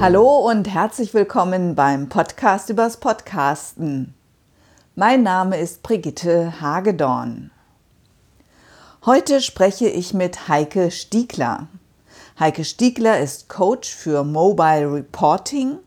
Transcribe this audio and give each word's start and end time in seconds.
Hallo 0.00 0.48
und 0.48 0.72
herzlich 0.72 1.12
willkommen 1.12 1.74
beim 1.74 2.08
Podcast 2.08 2.70
übers 2.70 2.98
Podcasten. 2.98 4.14
Mein 4.94 5.24
Name 5.24 5.58
ist 5.58 5.82
Brigitte 5.82 6.60
Hagedorn. 6.60 7.50
Heute 9.04 9.40
spreche 9.40 9.88
ich 9.88 10.14
mit 10.14 10.46
Heike 10.46 10.92
Stiegler. 10.92 11.66
Heike 12.38 12.64
Stiegler 12.64 13.18
ist 13.18 13.48
Coach 13.48 13.92
für 13.92 14.22
Mobile 14.22 14.92
Reporting. 14.92 15.78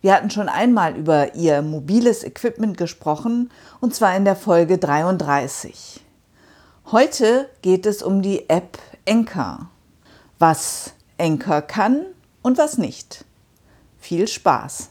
Wir 0.00 0.14
hatten 0.14 0.30
schon 0.30 0.48
einmal 0.48 0.96
über 0.96 1.36
ihr 1.36 1.62
mobiles 1.62 2.24
Equipment 2.24 2.76
gesprochen, 2.76 3.52
und 3.80 3.94
zwar 3.94 4.16
in 4.16 4.24
der 4.24 4.36
Folge 4.36 4.78
33. 4.78 6.00
Heute 6.90 7.48
geht 7.62 7.86
es 7.86 8.02
um 8.02 8.20
die 8.20 8.50
App 8.50 8.78
Anchor. 9.08 9.70
Was 10.40 10.94
Anchor 11.18 11.62
kann 11.62 12.04
und 12.42 12.58
was 12.58 12.78
nicht. 12.78 13.24
Viel 14.04 14.28
Spaß! 14.28 14.90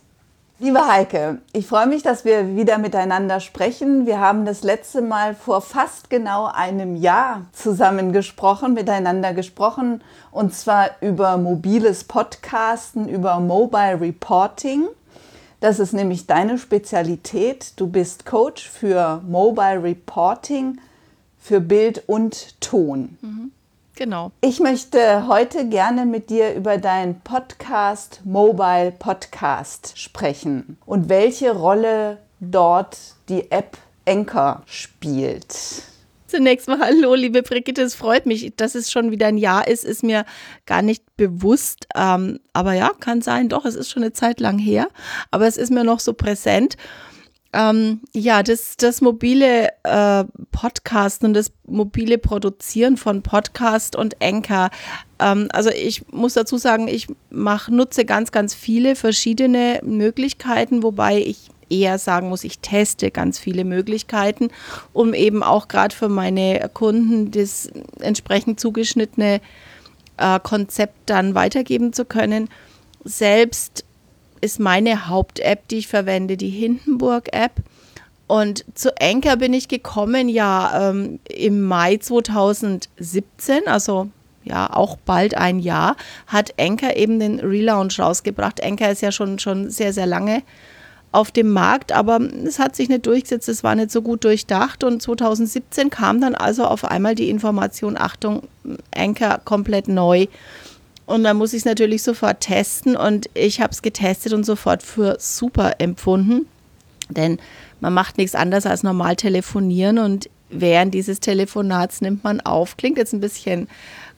Liebe 0.57 0.87
Heike, 0.87 1.37
ich 1.51 1.67
freue 1.67 1.85
mich, 1.85 2.01
dass 2.01 2.25
wir 2.25 2.55
wieder 2.55 2.79
miteinander 2.79 3.41
sprechen. 3.41 4.07
Wir 4.07 4.19
haben 4.19 4.43
das 4.43 4.63
letzte 4.63 5.03
Mal 5.03 5.35
vor 5.35 5.61
fast 5.61 6.09
genau 6.09 6.47
einem 6.47 6.95
Jahr 6.95 7.45
zusammen 7.51 8.11
gesprochen, 8.11 8.73
miteinander 8.73 9.35
gesprochen, 9.35 10.01
und 10.31 10.55
zwar 10.55 10.89
über 11.01 11.37
mobiles 11.37 12.05
Podcasten, 12.05 13.07
über 13.07 13.39
Mobile 13.39 14.01
Reporting. 14.01 14.87
Das 15.59 15.77
ist 15.77 15.93
nämlich 15.93 16.25
deine 16.25 16.57
Spezialität. 16.57 17.73
Du 17.75 17.85
bist 17.85 18.25
Coach 18.25 18.67
für 18.67 19.21
Mobile 19.27 19.83
Reporting, 19.83 20.79
für 21.37 21.59
Bild 21.59 22.01
und 22.07 22.59
Ton. 22.61 23.19
Mhm. 23.21 23.51
Genau. 23.95 24.31
Ich 24.41 24.59
möchte 24.59 25.27
heute 25.27 25.69
gerne 25.69 26.07
mit 26.07 26.31
dir 26.31 26.55
über 26.55 26.79
deinen 26.79 27.21
Podcast 27.21 28.21
Mobile 28.23 28.91
Podcast 28.91 29.99
sprechen 29.99 30.77
und 30.87 31.09
welche 31.09 31.51
Rolle 31.51 32.17
dort 32.39 32.97
die 33.29 33.51
App 33.51 33.77
Anchor 34.07 34.63
spielt. 34.65 35.55
Zunächst 36.25 36.67
mal 36.67 36.79
hallo, 36.79 37.13
liebe 37.13 37.43
Brigitte, 37.43 37.83
es 37.83 37.93
freut 37.93 38.25
mich, 38.25 38.55
dass 38.55 38.73
es 38.73 38.91
schon 38.91 39.11
wieder 39.11 39.27
ein 39.27 39.37
Jahr 39.37 39.67
ist, 39.67 39.85
ist 39.85 40.01
mir 40.01 40.25
gar 40.65 40.81
nicht 40.81 41.03
bewusst. 41.15 41.85
Ähm, 41.95 42.39
aber 42.53 42.73
ja, 42.73 42.89
kann 42.99 43.21
sein, 43.21 43.47
doch, 43.47 43.63
es 43.63 43.75
ist 43.75 43.91
schon 43.91 44.01
eine 44.01 44.13
Zeit 44.13 44.39
lang 44.39 44.57
her, 44.57 44.87
aber 45.29 45.45
es 45.45 45.57
ist 45.57 45.71
mir 45.71 45.83
noch 45.83 45.99
so 45.99 46.13
präsent. 46.13 46.77
Ähm, 47.53 48.01
ja, 48.13 48.41
das, 48.41 48.77
das 48.77 49.01
mobile 49.01 49.69
äh, 49.83 50.23
Podcasten 50.51 51.27
und 51.27 51.33
das 51.35 51.51
mobile 51.67 52.17
Produzieren 52.17 52.97
von 52.97 53.21
Podcast 53.21 53.95
und 53.95 54.21
Anchor. 54.23 54.71
Ähm, 55.19 55.49
also 55.53 55.69
ich 55.69 56.11
muss 56.11 56.33
dazu 56.33 56.57
sagen, 56.57 56.87
ich 56.87 57.07
mach, 57.29 57.69
nutze 57.69 58.05
ganz, 58.05 58.31
ganz 58.31 58.55
viele 58.55 58.95
verschiedene 58.95 59.79
Möglichkeiten, 59.83 60.81
wobei 60.81 61.19
ich 61.19 61.49
eher 61.69 61.99
sagen 61.99 62.29
muss, 62.29 62.43
ich 62.43 62.59
teste 62.59 63.11
ganz 63.11 63.37
viele 63.37 63.65
Möglichkeiten, 63.65 64.49
um 64.91 65.13
eben 65.13 65.43
auch 65.43 65.67
gerade 65.67 65.95
für 65.95 66.09
meine 66.09 66.69
Kunden 66.73 67.31
das 67.31 67.69
entsprechend 67.99 68.59
zugeschnittene 68.59 69.41
äh, 70.17 70.39
Konzept 70.39 71.09
dann 71.09 71.35
weitergeben 71.35 71.93
zu 71.93 72.05
können. 72.05 72.49
Selbst 73.03 73.85
ist 74.43 74.59
meine 74.59 75.07
Haupt-App, 75.07 75.67
die 75.69 75.77
ich 75.79 75.87
verwende, 75.87 76.37
die 76.37 76.49
Hindenburg-App. 76.49 77.53
Und 78.27 78.65
zu 78.75 78.89
Anchor 79.01 79.37
bin 79.37 79.53
ich 79.53 79.67
gekommen 79.67 80.27
ja 80.27 80.89
ähm, 80.89 81.19
im 81.29 81.61
Mai 81.61 81.97
2017, 81.97 83.67
also 83.67 84.09
ja 84.43 84.71
auch 84.73 84.97
bald 85.05 85.35
ein 85.35 85.59
Jahr, 85.59 85.95
hat 86.27 86.53
Anchor 86.59 86.95
eben 86.95 87.19
den 87.19 87.39
Relaunch 87.39 87.99
rausgebracht. 87.99 88.63
Anchor 88.63 88.89
ist 88.89 89.01
ja 89.01 89.11
schon, 89.11 89.39
schon 89.39 89.69
sehr, 89.69 89.93
sehr 89.93 90.05
lange 90.05 90.43
auf 91.13 91.31
dem 91.31 91.51
Markt, 91.51 91.91
aber 91.91 92.19
es 92.43 92.59
hat 92.59 92.75
sich 92.75 92.89
nicht 92.89 93.05
durchgesetzt, 93.05 93.47
es 93.47 93.63
war 93.63 93.75
nicht 93.75 93.91
so 93.91 94.01
gut 94.01 94.23
durchdacht 94.23 94.83
und 94.83 95.01
2017 95.01 95.89
kam 95.89 96.19
dann 96.19 96.33
also 96.33 96.65
auf 96.65 96.85
einmal 96.85 97.13
die 97.13 97.29
Information, 97.29 97.97
Achtung, 97.97 98.43
Anchor 98.93 99.39
komplett 99.45 99.87
neu. 99.87 100.25
Und 101.05 101.23
dann 101.23 101.37
muss 101.37 101.53
ich 101.53 101.59
es 101.59 101.65
natürlich 101.65 102.03
sofort 102.03 102.39
testen 102.39 102.95
und 102.95 103.29
ich 103.33 103.59
habe 103.59 103.71
es 103.71 103.81
getestet 103.81 104.33
und 104.33 104.45
sofort 104.45 104.83
für 104.83 105.17
super 105.19 105.79
empfunden. 105.79 106.47
Denn 107.09 107.39
man 107.81 107.93
macht 107.93 108.17
nichts 108.17 108.35
anderes 108.35 108.65
als 108.65 108.83
normal 108.83 109.15
telefonieren 109.17 109.97
und 109.97 110.29
während 110.49 110.93
dieses 110.93 111.19
Telefonats 111.19 112.01
nimmt 112.01 112.23
man 112.23 112.39
auf. 112.41 112.77
Klingt 112.77 112.97
jetzt 112.97 113.13
ein 113.13 113.19
bisschen 113.19 113.67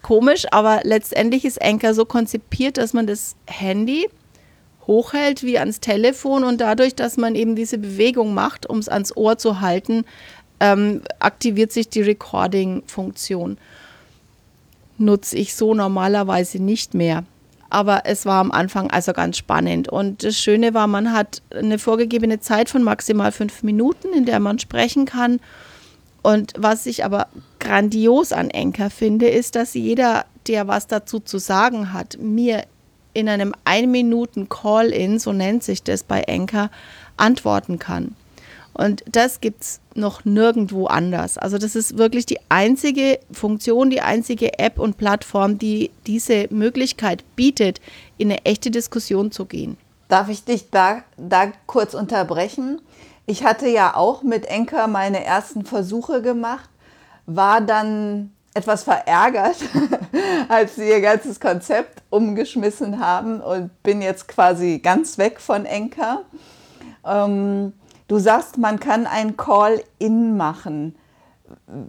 komisch, 0.02 0.46
aber 0.52 0.82
letztendlich 0.84 1.46
ist 1.46 1.62
Anchor 1.62 1.96
so 1.96 2.06
konzipiert, 2.06 2.78
dass 2.78 2.94
man 2.94 3.08
das 3.08 3.36
Handy 3.48 4.08
hochhält 4.86 5.42
wie 5.42 5.58
ans 5.58 5.80
Telefon 5.80 6.44
und 6.44 6.62
dadurch, 6.62 6.94
dass 6.94 7.18
man 7.18 7.34
eben 7.34 7.56
diese 7.56 7.80
Bewegung 7.80 8.36
macht, 8.36 8.70
um 8.70 8.78
es 8.78 8.88
ans 8.88 9.16
Ohr 9.18 9.40
zu 9.40 9.62
halten, 9.62 10.06
ähm, 10.60 11.02
aktiviert 11.20 11.72
sich 11.72 11.90
die 11.90 12.02
Recording-Funktion 12.04 13.58
nutze 14.98 15.38
ich 15.38 15.56
so 15.56 15.74
normalerweise 15.74 16.62
nicht 16.62 16.94
mehr. 16.94 17.24
Aber 17.70 18.04
es 18.06 18.26
war 18.26 18.40
am 18.40 18.52
Anfang 18.52 18.90
also 18.92 19.12
ganz 19.12 19.38
spannend. 19.38 19.90
Und 19.90 20.24
das 20.24 20.38
Schöne 20.38 20.74
war, 20.74 20.88
man 20.88 21.12
hat 21.12 21.42
eine 21.54 21.80
vorgegebene 21.80 22.40
Zeit 22.40 22.70
von 22.70 22.84
maximal 22.84 23.32
fünf 23.32 23.64
Minuten, 23.64 24.14
in 24.14 24.26
der 24.26 24.40
man 24.40 24.60
sprechen 24.60 25.06
kann. 25.06 25.40
Und 26.22 26.54
was 26.58 26.86
ich 26.86 27.04
aber 27.04 27.28
grandios 27.60 28.32
an 28.32 28.50
Enker 28.50 28.90
finde, 28.90 29.28
ist, 29.28 29.56
dass 29.56 29.74
jeder, 29.74 30.26
der 30.48 30.68
was 30.68 30.88
dazu 30.88 31.20
zu 31.20 31.38
sagen 31.38 31.92
hat, 31.94 32.18
mir 32.20 32.64
in 33.14 33.30
einem 33.30 33.54
ein 33.64 33.92
Minuten 33.92 34.50
Call-in, 34.50 35.20
so 35.20 35.34
nennt 35.34 35.64
sich 35.64 35.84
das 35.84 36.04
bei 36.04 36.22
Enker, 36.22 36.70
antworten 37.18 37.80
kann. 37.80 38.16
Und 38.76 39.06
das 39.10 39.40
gibt 39.40 39.62
es 39.62 39.80
noch 39.94 40.26
nirgendwo 40.26 40.88
anders. 40.88 41.38
Also 41.38 41.58
das 41.58 41.76
ist 41.76 41.98
wirklich 41.98 42.26
die 42.26 42.40
einzige 42.50 43.20
Funktion, 43.32 43.90
die 43.90 44.02
einzige 44.02 44.60
App 44.60 44.80
und 44.80 44.98
Plattform, 44.98 45.58
die 45.58 45.92
diese 46.06 46.48
Möglichkeit 46.50 47.24
bietet, 47.38 47.80
in 48.18 48.30
eine 48.30 48.44
echte 48.44 48.72
Diskussion 48.72 49.32
zu 49.32 49.46
gehen. 49.46 49.78
Darf 50.10 50.28
ich 50.28 50.44
dich 50.44 50.70
da, 50.72 51.04
da 51.16 51.54
kurz 51.68 51.94
unterbrechen? 51.94 52.82
Ich 53.26 53.46
hatte 53.46 53.70
ja 53.70 53.96
auch 53.96 54.24
mit 54.24 54.46
Enker 54.46 54.88
meine 54.88 55.24
ersten 55.24 55.66
Versuche 55.66 56.22
gemacht, 56.22 56.70
war 57.26 57.62
dann 57.62 58.32
etwas 58.54 58.84
verärgert, 58.84 59.56
als 60.50 60.76
sie 60.76 60.90
ihr 60.90 61.00
ganzes 61.00 61.40
Konzept 61.40 62.04
umgeschmissen 62.10 63.00
haben 63.00 63.40
und 63.40 63.72
bin 63.84 64.02
jetzt 64.02 64.28
quasi 64.28 64.80
ganz 64.80 65.18
weg 65.18 65.40
von 65.40 65.66
Enker. 65.66 66.24
Ähm, 67.06 67.74
Du 68.08 68.20
sagst, 68.20 68.58
man 68.58 68.80
kann 68.80 69.08
ein 69.08 69.36
Call-in 69.36 70.38
machen. 70.38 70.96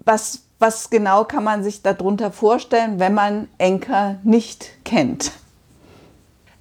Was, 0.05 0.43
was 0.59 0.91
genau 0.91 1.25
kann 1.25 1.45
man 1.45 1.63
sich 1.63 1.83
darunter 1.83 2.33
vorstellen, 2.33 2.99
wenn 2.99 3.15
man 3.15 3.49
Enker 3.59 4.17
nicht 4.23 4.85
kennt? 4.85 5.33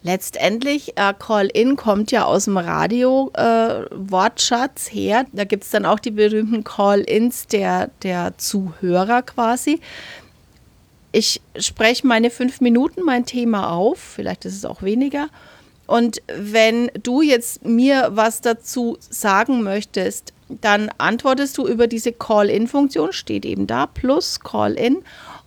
Letztendlich, 0.06 0.98
äh, 0.98 1.14
Call-in 1.18 1.78
kommt 1.78 2.12
ja 2.12 2.26
aus 2.26 2.44
dem 2.46 2.58
Radio-Wortschatz 2.58 4.88
äh, 4.88 4.92
her. 4.92 5.26
Da 5.32 5.46
gibt 5.46 5.64
es 5.64 5.72
dann 5.72 5.88
auch 5.88 6.00
die 6.00 6.12
berühmten 6.12 6.64
Call-ins 6.64 7.48
der, 7.48 7.90
der 8.04 8.38
Zuhörer 8.38 9.24
quasi. 9.24 9.82
Ich 11.12 11.42
spreche 11.58 12.06
meine 12.06 12.30
fünf 12.30 12.62
Minuten 12.62 13.02
mein 13.02 13.26
Thema 13.26 13.72
auf, 13.72 13.98
vielleicht 13.98 14.46
ist 14.46 14.58
es 14.58 14.66
auch 14.66 14.84
weniger, 14.84 15.30
und 15.88 16.22
wenn 16.28 16.90
du 17.02 17.22
jetzt 17.22 17.66
mir 17.66 18.10
was 18.12 18.42
dazu 18.42 18.98
sagen 19.00 19.64
möchtest, 19.64 20.34
dann 20.50 20.90
antwortest 20.98 21.58
du 21.58 21.68
über 21.68 21.88
diese 21.88 22.12
Call-in-Funktion, 22.12 23.14
steht 23.14 23.46
eben 23.46 23.68
da, 23.68 23.88
plus 23.88 24.40
Call-in. 24.40 25.04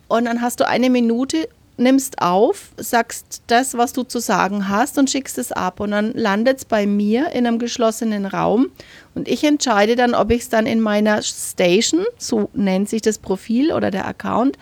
Und 0.09 0.25
dann 0.25 0.41
hast 0.41 0.61
du 0.61 0.67
eine 0.67 0.91
Minute, 0.91 1.49
nimmst 1.77 2.21
auf, 2.21 2.71
sagst 2.77 3.43
das, 3.47 3.77
was 3.77 3.93
du 3.93 4.03
zu 4.03 4.19
sagen 4.19 4.69
hast 4.69 4.99
und 4.99 5.11
schickst 5.11 5.39
es 5.39 5.53
ab. 5.53 5.81
Und 5.81 5.93
dann 5.93 6.13
landet 6.15 6.59
es 6.59 6.65
bei 6.65 6.87
mir 6.87 7.33
in 7.33 7.47
einem 7.47 7.59
geschlossenen 7.59 8.27
Raum. 8.27 8.71
Und 9.15 9.29
ich 9.29 9.45
entscheide 9.45 9.95
dann, 9.95 10.15
ob 10.15 10.31
ich 10.31 10.43
es 10.43 10.49
dann 10.49 10.67
in 10.67 10.81
meiner 10.81 11.23
Station, 11.23 12.05
so 12.17 12.51
nennt 12.53 12.89
sich 12.89 13.03
das 13.03 13.19
Profil 13.19 13.73
oder 13.73 13.91
der 13.91 14.07
Account, 14.07 14.59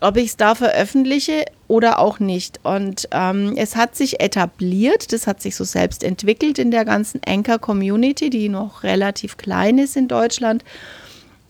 ob 0.00 0.16
ich 0.16 0.26
es 0.26 0.36
da 0.36 0.54
veröffentliche 0.54 1.46
oder 1.68 1.98
auch 1.98 2.18
nicht. 2.18 2.60
Und 2.62 3.08
ähm, 3.12 3.54
es 3.56 3.76
hat 3.76 3.96
sich 3.96 4.20
etabliert, 4.20 5.12
das 5.12 5.26
hat 5.26 5.42
sich 5.42 5.56
so 5.56 5.64
selbst 5.64 6.04
entwickelt 6.04 6.58
in 6.58 6.70
der 6.70 6.84
ganzen 6.84 7.20
Anchor-Community, 7.26 8.30
die 8.30 8.48
noch 8.48 8.82
relativ 8.82 9.36
klein 9.36 9.78
ist 9.78 9.96
in 9.96 10.08
Deutschland, 10.08 10.64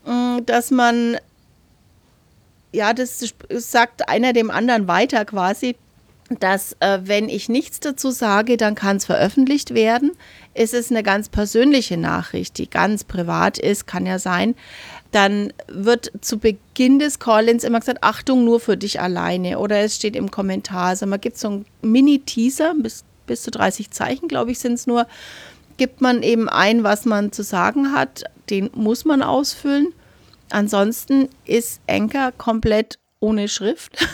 äh, 0.07 0.43
dass 0.43 0.71
man, 0.71 1.17
ja, 2.73 2.93
das 2.93 3.35
sagt 3.51 4.09
einer 4.09 4.33
dem 4.33 4.51
anderen 4.51 4.89
weiter 4.89 5.25
quasi, 5.25 5.77
dass 6.41 6.77
äh, 6.81 6.99
wenn 7.05 7.29
ich 7.29 7.49
nichts 7.49 7.81
dazu 7.81 8.11
sage, 8.11 8.57
dann 8.57 8.75
kann 8.75 8.97
es 8.97 9.05
veröffentlicht 9.05 9.75
werden. 9.75 10.13
Es 10.55 10.73
ist 10.73 10.91
eine 10.91 11.03
ganz 11.03 11.29
persönliche 11.29 11.97
Nachricht, 11.97 12.59
die 12.59 12.69
ganz 12.69 13.05
privat 13.05 13.59
ist, 13.59 13.87
kann 13.87 14.07
ja 14.07 14.19
sein 14.19 14.57
dann 15.17 15.53
wird 15.67 16.13
zu 16.21 16.39
Beginn 16.39 16.99
des 16.99 17.19
Call-ins 17.19 17.65
immer 17.65 17.81
gesagt, 17.81 18.03
Achtung, 18.03 18.45
nur 18.45 18.61
für 18.61 18.77
dich 18.77 19.01
alleine. 19.01 19.59
Oder 19.59 19.81
es 19.81 19.97
steht 19.97 20.15
im 20.15 20.31
Kommentar, 20.31 20.89
also 20.89 21.07
man 21.07 21.21
gibt 21.21 21.39
so 21.39 21.49
einen 21.49 21.67
Mini-Teaser, 21.83 22.75
bis 22.77 23.05
bis 23.27 23.43
zu 23.43 23.51
30 23.51 23.91
Zeichen, 23.91 24.29
glaube 24.29 24.53
ich, 24.53 24.59
sind 24.59 24.75
es 24.75 24.87
nur, 24.87 25.07
gibt 25.77 26.01
man 26.01 26.23
eben 26.23 26.49
ein, 26.49 26.85
was 26.85 27.05
man 27.05 27.33
zu 27.33 27.43
sagen 27.43 27.93
hat. 27.93 28.25
Den 28.49 28.71
muss 28.75 29.05
man 29.05 29.23
ausfüllen. 29.23 29.93
Ansonsten 30.51 31.29
ist 31.45 31.81
Anchor 31.89 32.33
komplett 32.33 32.99
ohne 33.21 33.49
Schrift. 33.49 33.99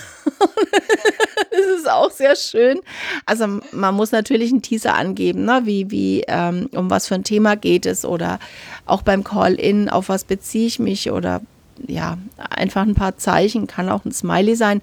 das 1.70 1.80
ist 1.80 1.90
auch 1.90 2.10
sehr 2.10 2.36
schön. 2.36 2.80
Also 3.26 3.60
man 3.72 3.94
muss 3.94 4.12
natürlich 4.12 4.50
einen 4.50 4.62
Teaser 4.62 4.94
angeben, 4.94 5.44
ne? 5.44 5.62
wie, 5.64 5.90
wie 5.90 6.24
ähm, 6.28 6.68
um 6.72 6.90
was 6.90 7.08
für 7.08 7.14
ein 7.14 7.24
Thema 7.24 7.56
geht 7.56 7.86
es 7.86 8.04
oder 8.04 8.38
auch 8.86 9.02
beim 9.02 9.24
Call-in, 9.24 9.88
auf 9.88 10.08
was 10.08 10.24
beziehe 10.24 10.66
ich 10.66 10.78
mich 10.78 11.10
oder 11.10 11.40
ja, 11.86 12.18
einfach 12.50 12.82
ein 12.82 12.94
paar 12.94 13.16
Zeichen, 13.16 13.66
kann 13.66 13.88
auch 13.88 14.04
ein 14.04 14.12
Smiley 14.12 14.56
sein. 14.56 14.82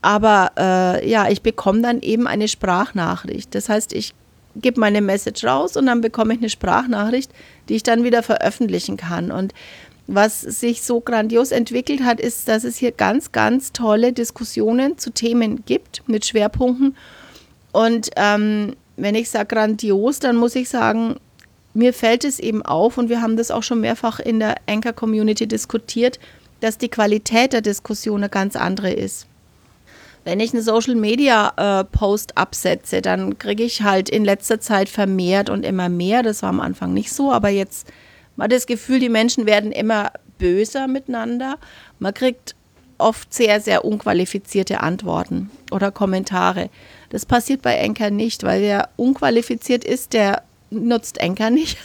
Aber 0.00 0.50
äh, 0.56 1.08
ja, 1.08 1.28
ich 1.28 1.42
bekomme 1.42 1.80
dann 1.82 2.00
eben 2.00 2.26
eine 2.26 2.48
Sprachnachricht. 2.48 3.54
Das 3.54 3.68
heißt, 3.68 3.92
ich 3.92 4.14
gebe 4.56 4.80
meine 4.80 5.00
Message 5.00 5.44
raus 5.44 5.76
und 5.76 5.86
dann 5.86 6.00
bekomme 6.00 6.34
ich 6.34 6.40
eine 6.40 6.50
Sprachnachricht, 6.50 7.30
die 7.68 7.76
ich 7.76 7.82
dann 7.82 8.04
wieder 8.04 8.22
veröffentlichen 8.22 8.96
kann. 8.96 9.30
Und 9.30 9.54
was 10.06 10.40
sich 10.40 10.82
so 10.82 11.00
grandios 11.00 11.52
entwickelt 11.52 12.02
hat, 12.02 12.20
ist, 12.20 12.48
dass 12.48 12.64
es 12.64 12.76
hier 12.76 12.92
ganz, 12.92 13.32
ganz 13.32 13.72
tolle 13.72 14.12
Diskussionen 14.12 14.98
zu 14.98 15.10
Themen 15.10 15.64
gibt 15.64 16.06
mit 16.08 16.26
Schwerpunkten. 16.26 16.96
Und 17.72 18.10
ähm, 18.16 18.74
wenn 18.96 19.14
ich 19.14 19.30
sage 19.30 19.54
grandios, 19.54 20.18
dann 20.18 20.36
muss 20.36 20.54
ich 20.54 20.68
sagen, 20.68 21.16
mir 21.74 21.94
fällt 21.94 22.24
es 22.24 22.38
eben 22.38 22.62
auf, 22.62 22.98
und 22.98 23.08
wir 23.08 23.22
haben 23.22 23.36
das 23.36 23.50
auch 23.50 23.62
schon 23.62 23.80
mehrfach 23.80 24.20
in 24.20 24.40
der 24.40 24.56
Anchor-Community 24.66 25.46
diskutiert, 25.46 26.18
dass 26.60 26.78
die 26.78 26.88
Qualität 26.88 27.52
der 27.52 27.62
Diskussion 27.62 28.20
eine 28.20 28.28
ganz 28.28 28.56
andere 28.56 28.92
ist. 28.92 29.26
Wenn 30.24 30.38
ich 30.38 30.52
einen 30.52 30.62
Social 30.62 30.94
Media 30.94 31.52
äh, 31.80 31.84
Post 31.84 32.38
absetze, 32.38 33.02
dann 33.02 33.38
kriege 33.38 33.64
ich 33.64 33.82
halt 33.82 34.08
in 34.08 34.24
letzter 34.24 34.60
Zeit 34.60 34.88
vermehrt 34.88 35.50
und 35.50 35.64
immer 35.64 35.88
mehr. 35.88 36.22
Das 36.22 36.42
war 36.42 36.50
am 36.50 36.60
Anfang 36.60 36.92
nicht 36.92 37.12
so, 37.12 37.32
aber 37.32 37.48
jetzt 37.48 37.88
man 38.36 38.44
hat 38.44 38.52
das 38.52 38.66
Gefühl, 38.66 39.00
die 39.00 39.08
Menschen 39.08 39.46
werden 39.46 39.72
immer 39.72 40.12
böser 40.38 40.88
miteinander. 40.88 41.58
Man 41.98 42.14
kriegt 42.14 42.54
oft 42.98 43.32
sehr, 43.34 43.60
sehr 43.60 43.84
unqualifizierte 43.84 44.80
Antworten 44.80 45.50
oder 45.70 45.90
Kommentare. 45.90 46.70
Das 47.10 47.26
passiert 47.26 47.62
bei 47.62 47.74
Enker 47.74 48.10
nicht, 48.10 48.42
weil 48.42 48.62
wer 48.62 48.88
unqualifiziert 48.96 49.84
ist, 49.84 50.12
der 50.12 50.42
nutzt 50.70 51.18
Enker 51.18 51.50
nicht. 51.50 51.78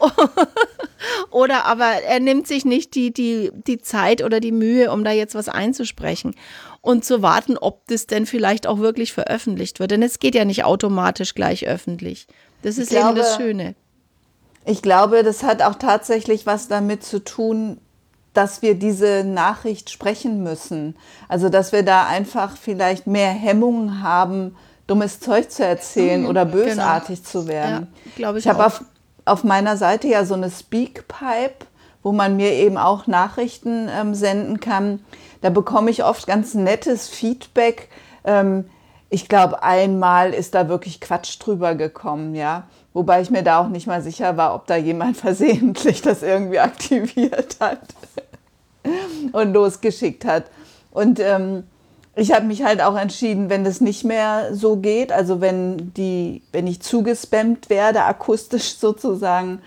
oder 1.30 1.64
aber 1.64 1.84
er 1.84 2.20
nimmt 2.20 2.46
sich 2.46 2.64
nicht 2.64 2.94
die, 2.94 3.12
die, 3.12 3.50
die 3.66 3.78
Zeit 3.78 4.22
oder 4.22 4.40
die 4.40 4.52
Mühe, 4.52 4.92
um 4.92 5.04
da 5.04 5.12
jetzt 5.12 5.34
was 5.34 5.48
einzusprechen 5.48 6.34
und 6.80 7.04
zu 7.04 7.22
warten, 7.22 7.56
ob 7.56 7.86
das 7.86 8.06
denn 8.06 8.26
vielleicht 8.26 8.66
auch 8.66 8.78
wirklich 8.78 9.12
veröffentlicht 9.12 9.80
wird. 9.80 9.92
Denn 9.92 10.02
es 10.02 10.18
geht 10.18 10.34
ja 10.34 10.44
nicht 10.44 10.64
automatisch 10.64 11.34
gleich 11.34 11.66
öffentlich. 11.66 12.26
Das 12.62 12.78
ist 12.78 12.90
glaube, 12.90 13.10
eben 13.10 13.18
das 13.18 13.36
Schöne. 13.36 13.74
Ich 14.64 14.82
glaube, 14.82 15.22
das 15.22 15.42
hat 15.42 15.62
auch 15.62 15.74
tatsächlich 15.74 16.46
was 16.46 16.68
damit 16.68 17.04
zu 17.04 17.24
tun, 17.24 17.78
dass 18.32 18.62
wir 18.62 18.74
diese 18.74 19.24
Nachricht 19.24 19.90
sprechen 19.90 20.42
müssen. 20.42 20.96
Also, 21.28 21.48
dass 21.48 21.72
wir 21.72 21.82
da 21.82 22.06
einfach 22.06 22.56
vielleicht 22.56 23.06
mehr 23.06 23.30
Hemmungen 23.30 24.02
haben, 24.02 24.56
dummes 24.86 25.20
Zeug 25.20 25.50
zu 25.50 25.64
erzählen 25.64 26.22
mhm, 26.22 26.28
oder 26.28 26.46
genau. 26.46 26.64
bösartig 26.64 27.18
genau. 27.20 27.28
zu 27.28 27.46
werden. 27.48 27.88
Ja, 28.16 28.30
ich. 28.30 28.38
Ich 28.38 28.48
habe 28.48 28.66
auf, 28.66 28.84
auf 29.24 29.44
meiner 29.44 29.76
Seite 29.76 30.08
ja 30.08 30.24
so 30.24 30.34
eine 30.34 30.50
Speakpipe, 30.50 31.66
wo 32.02 32.12
man 32.12 32.36
mir 32.36 32.52
eben 32.52 32.78
auch 32.78 33.06
Nachrichten 33.06 33.88
ähm, 33.88 34.14
senden 34.14 34.60
kann. 34.60 35.00
Da 35.40 35.50
bekomme 35.50 35.90
ich 35.90 36.04
oft 36.04 36.26
ganz 36.26 36.54
nettes 36.54 37.08
Feedback. 37.08 37.88
Ähm, 38.24 38.64
ich 39.10 39.28
glaube, 39.28 39.62
einmal 39.62 40.32
ist 40.32 40.54
da 40.54 40.68
wirklich 40.68 41.00
Quatsch 41.00 41.36
drüber 41.38 41.74
gekommen, 41.74 42.34
ja. 42.34 42.64
Wobei 42.94 43.22
ich 43.22 43.30
mir 43.30 43.42
da 43.42 43.60
auch 43.60 43.68
nicht 43.68 43.86
mal 43.86 44.02
sicher 44.02 44.36
war, 44.36 44.54
ob 44.54 44.66
da 44.66 44.76
jemand 44.76 45.16
versehentlich 45.18 46.02
das 46.02 46.22
irgendwie 46.22 46.58
aktiviert 46.58 47.56
hat 47.60 47.80
und 49.32 49.52
losgeschickt 49.52 50.24
hat. 50.24 50.44
Und 50.90 51.20
ähm, 51.20 51.64
ich 52.14 52.32
habe 52.32 52.44
mich 52.44 52.62
halt 52.62 52.82
auch 52.82 52.96
entschieden, 52.96 53.48
wenn 53.48 53.64
das 53.64 53.80
nicht 53.80 54.04
mehr 54.04 54.54
so 54.54 54.76
geht, 54.76 55.12
also 55.12 55.40
wenn 55.40 55.94
die, 55.94 56.42
wenn 56.52 56.66
ich 56.66 56.82
zugespammt 56.82 57.70
werde, 57.70 58.02
akustisch 58.04 58.76
sozusagen, 58.78 59.60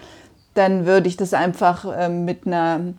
dann 0.54 0.86
würde 0.86 1.07
ich 1.07 1.18
das 1.18 1.33
einfach 1.33 1.86
ähm, 1.98 2.24
mit 2.24 2.45
einer, 2.45 2.94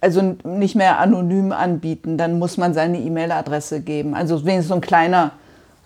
also 0.00 0.36
nicht 0.44 0.74
mehr 0.74 0.98
anonym 1.00 1.52
anbieten. 1.52 2.16
Dann 2.16 2.38
muss 2.38 2.56
man 2.56 2.72
seine 2.72 2.98
E-Mail-Adresse 2.98 3.80
geben. 3.80 4.14
Also 4.14 4.42
wenigstens 4.44 4.68
so 4.68 4.74
ein 4.74 4.80
kleiner 4.80 5.32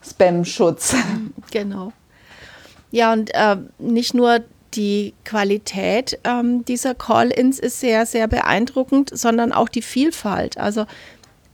Spam-Schutz. 0.03 0.95
Genau. 1.51 1.93
Ja, 2.91 3.13
und 3.13 3.35
äh, 3.35 3.57
nicht 3.79 4.15
nur 4.15 4.41
die 4.75 5.15
Qualität 5.25 6.19
ähm, 6.25 6.65
dieser 6.65 6.95
Call-ins 6.95 7.59
ist 7.59 7.81
sehr, 7.81 8.07
sehr 8.07 8.29
beeindruckend, 8.29 9.11
sondern 9.17 9.53
auch 9.53 9.69
die 9.69 9.83
Vielfalt. 9.83 10.59
Also 10.59 10.87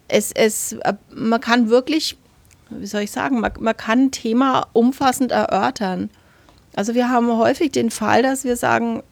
es, 0.08 0.32
es, 0.32 0.72
äh, 0.72 0.94
man 1.14 1.40
kann 1.40 1.68
wirklich, 1.68 2.16
wie 2.70 2.86
soll 2.86 3.02
ich 3.02 3.10
sagen, 3.10 3.40
man, 3.40 3.52
man 3.60 3.76
kann 3.76 4.06
ein 4.06 4.10
Thema 4.10 4.66
umfassend 4.72 5.32
erörtern. 5.32 6.10
Also 6.74 6.94
wir 6.94 7.08
haben 7.08 7.36
häufig 7.36 7.70
den 7.70 7.90
Fall, 7.90 8.22
dass 8.22 8.44
wir 8.44 8.56
sagen, 8.56 9.02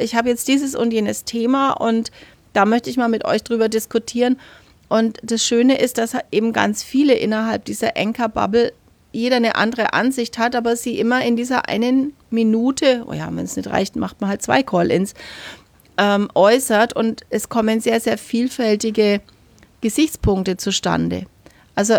ich 0.00 0.14
habe 0.14 0.28
jetzt 0.28 0.48
dieses 0.48 0.74
und 0.74 0.92
jenes 0.92 1.24
Thema 1.24 1.72
und 1.72 2.10
da 2.52 2.64
möchte 2.64 2.90
ich 2.90 2.96
mal 2.96 3.08
mit 3.08 3.24
euch 3.24 3.42
drüber 3.42 3.68
diskutieren. 3.68 4.38
Und 4.88 5.18
das 5.22 5.44
Schöne 5.44 5.78
ist, 5.78 5.98
dass 5.98 6.16
eben 6.30 6.52
ganz 6.52 6.82
viele 6.82 7.14
innerhalb 7.14 7.64
dieser 7.64 7.96
Anchor-Bubble 7.96 8.72
jeder 9.16 9.36
eine 9.36 9.56
andere 9.56 9.92
Ansicht 9.92 10.38
hat, 10.38 10.54
aber 10.54 10.76
sie 10.76 10.98
immer 10.98 11.24
in 11.24 11.36
dieser 11.36 11.68
einen 11.68 12.12
Minute, 12.30 13.04
oh 13.06 13.12
ja, 13.12 13.26
wenn 13.26 13.44
es 13.44 13.56
nicht 13.56 13.68
reicht, 13.68 13.96
macht 13.96 14.20
man 14.20 14.30
halt 14.30 14.42
zwei 14.42 14.62
Call-ins, 14.62 15.14
ähm, 15.98 16.28
äußert 16.34 16.94
und 16.94 17.22
es 17.30 17.48
kommen 17.48 17.80
sehr, 17.80 18.00
sehr 18.00 18.18
vielfältige 18.18 19.20
Gesichtspunkte 19.80 20.56
zustande. 20.56 21.26
Also 21.74 21.98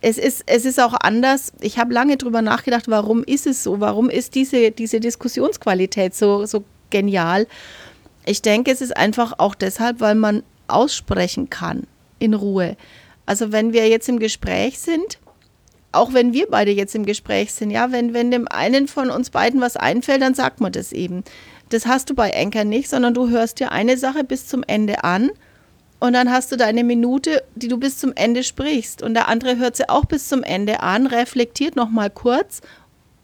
es 0.00 0.18
ist, 0.18 0.44
es 0.46 0.64
ist 0.64 0.80
auch 0.80 0.94
anders. 1.00 1.52
Ich 1.60 1.78
habe 1.78 1.92
lange 1.92 2.16
darüber 2.16 2.42
nachgedacht, 2.42 2.88
warum 2.88 3.24
ist 3.24 3.46
es 3.46 3.62
so? 3.64 3.80
Warum 3.80 4.08
ist 4.10 4.34
diese, 4.34 4.70
diese 4.70 5.00
Diskussionsqualität 5.00 6.14
so, 6.14 6.46
so 6.46 6.64
genial? 6.90 7.46
Ich 8.24 8.42
denke, 8.42 8.70
es 8.70 8.80
ist 8.80 8.96
einfach 8.96 9.34
auch 9.38 9.54
deshalb, 9.54 10.00
weil 10.00 10.14
man 10.14 10.42
aussprechen 10.68 11.50
kann 11.50 11.86
in 12.18 12.34
Ruhe. 12.34 12.76
Also 13.26 13.52
wenn 13.52 13.72
wir 13.72 13.88
jetzt 13.88 14.08
im 14.08 14.18
Gespräch 14.18 14.78
sind, 14.78 15.18
auch 15.92 16.12
wenn 16.12 16.32
wir 16.32 16.48
beide 16.48 16.70
jetzt 16.70 16.94
im 16.94 17.06
Gespräch 17.06 17.52
sind, 17.52 17.70
ja, 17.70 17.92
wenn, 17.92 18.12
wenn 18.14 18.30
dem 18.30 18.46
einen 18.48 18.88
von 18.88 19.10
uns 19.10 19.30
beiden 19.30 19.60
was 19.60 19.76
einfällt, 19.76 20.22
dann 20.22 20.34
sagt 20.34 20.60
man 20.60 20.72
das 20.72 20.92
eben. 20.92 21.24
Das 21.70 21.86
hast 21.86 22.10
du 22.10 22.14
bei 22.14 22.30
Enker 22.30 22.64
nicht, 22.64 22.88
sondern 22.88 23.14
du 23.14 23.28
hörst 23.28 23.60
dir 23.60 23.72
eine 23.72 23.96
Sache 23.96 24.24
bis 24.24 24.46
zum 24.46 24.62
Ende 24.66 25.04
an 25.04 25.30
und 26.00 26.12
dann 26.12 26.30
hast 26.30 26.52
du 26.52 26.56
deine 26.56 26.84
Minute, 26.84 27.42
die 27.54 27.68
du 27.68 27.76
bis 27.76 27.98
zum 27.98 28.12
Ende 28.14 28.44
sprichst. 28.44 29.02
Und 29.02 29.14
der 29.14 29.28
andere 29.28 29.56
hört 29.56 29.76
sie 29.76 29.88
auch 29.88 30.04
bis 30.04 30.28
zum 30.28 30.42
Ende 30.42 30.80
an, 30.80 31.06
reflektiert 31.06 31.74
nochmal 31.74 32.10
kurz 32.10 32.60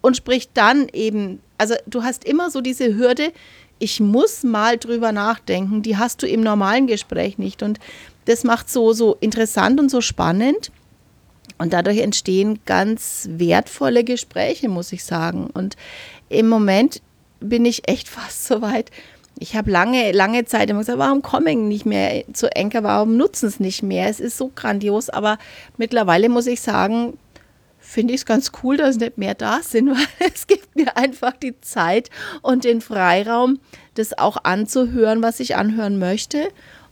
und 0.01 0.17
spricht 0.17 0.51
dann 0.55 0.89
eben. 0.93 1.41
Also 1.57 1.75
du 1.87 2.03
hast 2.03 2.25
immer 2.25 2.51
so 2.51 2.61
diese 2.61 2.97
Hürde, 2.97 3.33
ich 3.79 4.01
muss 4.01 4.43
mal 4.43 4.77
drüber 4.77 5.13
nachdenken, 5.13 5.83
die 5.83 5.97
hast 5.97 6.23
du 6.23 6.27
im 6.27 6.41
normalen 6.41 6.87
Gespräch 6.87 7.39
nicht. 7.39 7.63
Und 7.63 7.79
das 8.25 8.43
macht 8.43 8.69
so, 8.69 8.93
so 8.93 9.17
interessant 9.21 9.79
und 9.79 9.91
so 9.91 10.01
spannend. 10.01 10.73
Und 11.59 11.73
dadurch 11.73 11.99
entstehen 11.99 12.59
ganz 12.67 13.29
wertvolle 13.31 14.05
Gespräche, 14.05 14.69
muss 14.69 14.93
ich 14.93 15.05
sagen. 15.05 15.49
Und 15.53 15.77
im 16.29 16.49
Moment 16.49 17.01
bin 17.41 17.65
ich 17.65 17.89
echt 17.89 18.09
fast 18.09 18.47
so 18.47 18.63
weit. 18.63 18.91
Ich 19.39 19.57
habe 19.57 19.71
lange, 19.71 20.13
lange 20.13 20.45
Zeit 20.45 20.71
immer 20.71 20.81
gesagt, 20.81 20.99
warum 20.99 21.21
komme 21.21 21.51
ich 21.51 21.57
nicht 21.57 21.87
mehr 21.87 22.23
zu 22.33 22.55
Enker, 22.55 22.85
warum 22.85 23.17
nutzen 23.17 23.49
es 23.49 23.59
nicht 23.59 23.83
mehr? 23.83 24.09
Es 24.09 24.21
ist 24.21 24.39
so 24.39 24.53
grandios, 24.55 25.11
aber 25.11 25.39
mittlerweile 25.77 26.29
muss 26.29 26.47
ich 26.47 26.61
sagen, 26.61 27.19
finde 27.81 28.15
ich 28.15 28.21
es 28.21 28.27
ganz 28.27 28.53
cool, 28.63 28.77
dass 28.77 28.97
nicht 28.97 29.19
mehr 29.19 29.35
da 29.35 29.61
sind, 29.61 29.91
weil 29.91 30.31
es 30.33 30.47
gibt 30.47 30.77
mir 30.77 30.97
einfach 30.97 31.33
die 31.33 31.61
Zeit 31.61 32.11
und 32.43 32.65
den 32.65 32.81
Freiraum, 32.81 33.59
das 33.95 34.17
auch 34.17 34.39
anzuhören, 34.45 35.23
was 35.23 35.41
ich 35.41 35.57
anhören 35.57 35.99
möchte. 35.99 36.49